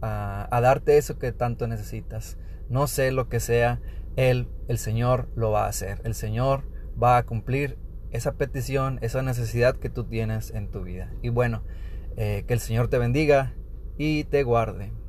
a, 0.00 0.60
darte 0.60 0.96
eso 0.96 1.18
que 1.18 1.32
tanto 1.32 1.66
necesitas. 1.66 2.38
No 2.68 2.86
sé 2.86 3.12
lo 3.12 3.28
que 3.28 3.40
sea, 3.40 3.80
Él, 4.16 4.48
el 4.68 4.78
Señor, 4.78 5.28
lo 5.34 5.50
va 5.50 5.66
a 5.66 5.68
hacer. 5.68 6.00
El 6.04 6.14
Señor 6.14 6.62
va 7.00 7.18
a 7.18 7.24
cumplir 7.24 7.76
esa 8.12 8.32
petición, 8.32 8.98
esa 9.02 9.22
necesidad 9.22 9.76
que 9.76 9.90
tú 9.90 10.04
tienes 10.04 10.50
en 10.52 10.68
tu 10.68 10.82
vida. 10.82 11.12
Y 11.20 11.28
bueno, 11.28 11.62
eh, 12.16 12.44
que 12.46 12.54
el 12.54 12.60
Señor 12.60 12.88
te 12.88 12.98
bendiga 12.98 13.54
y 14.02 14.24
te 14.24 14.44
guarde. 14.44 14.99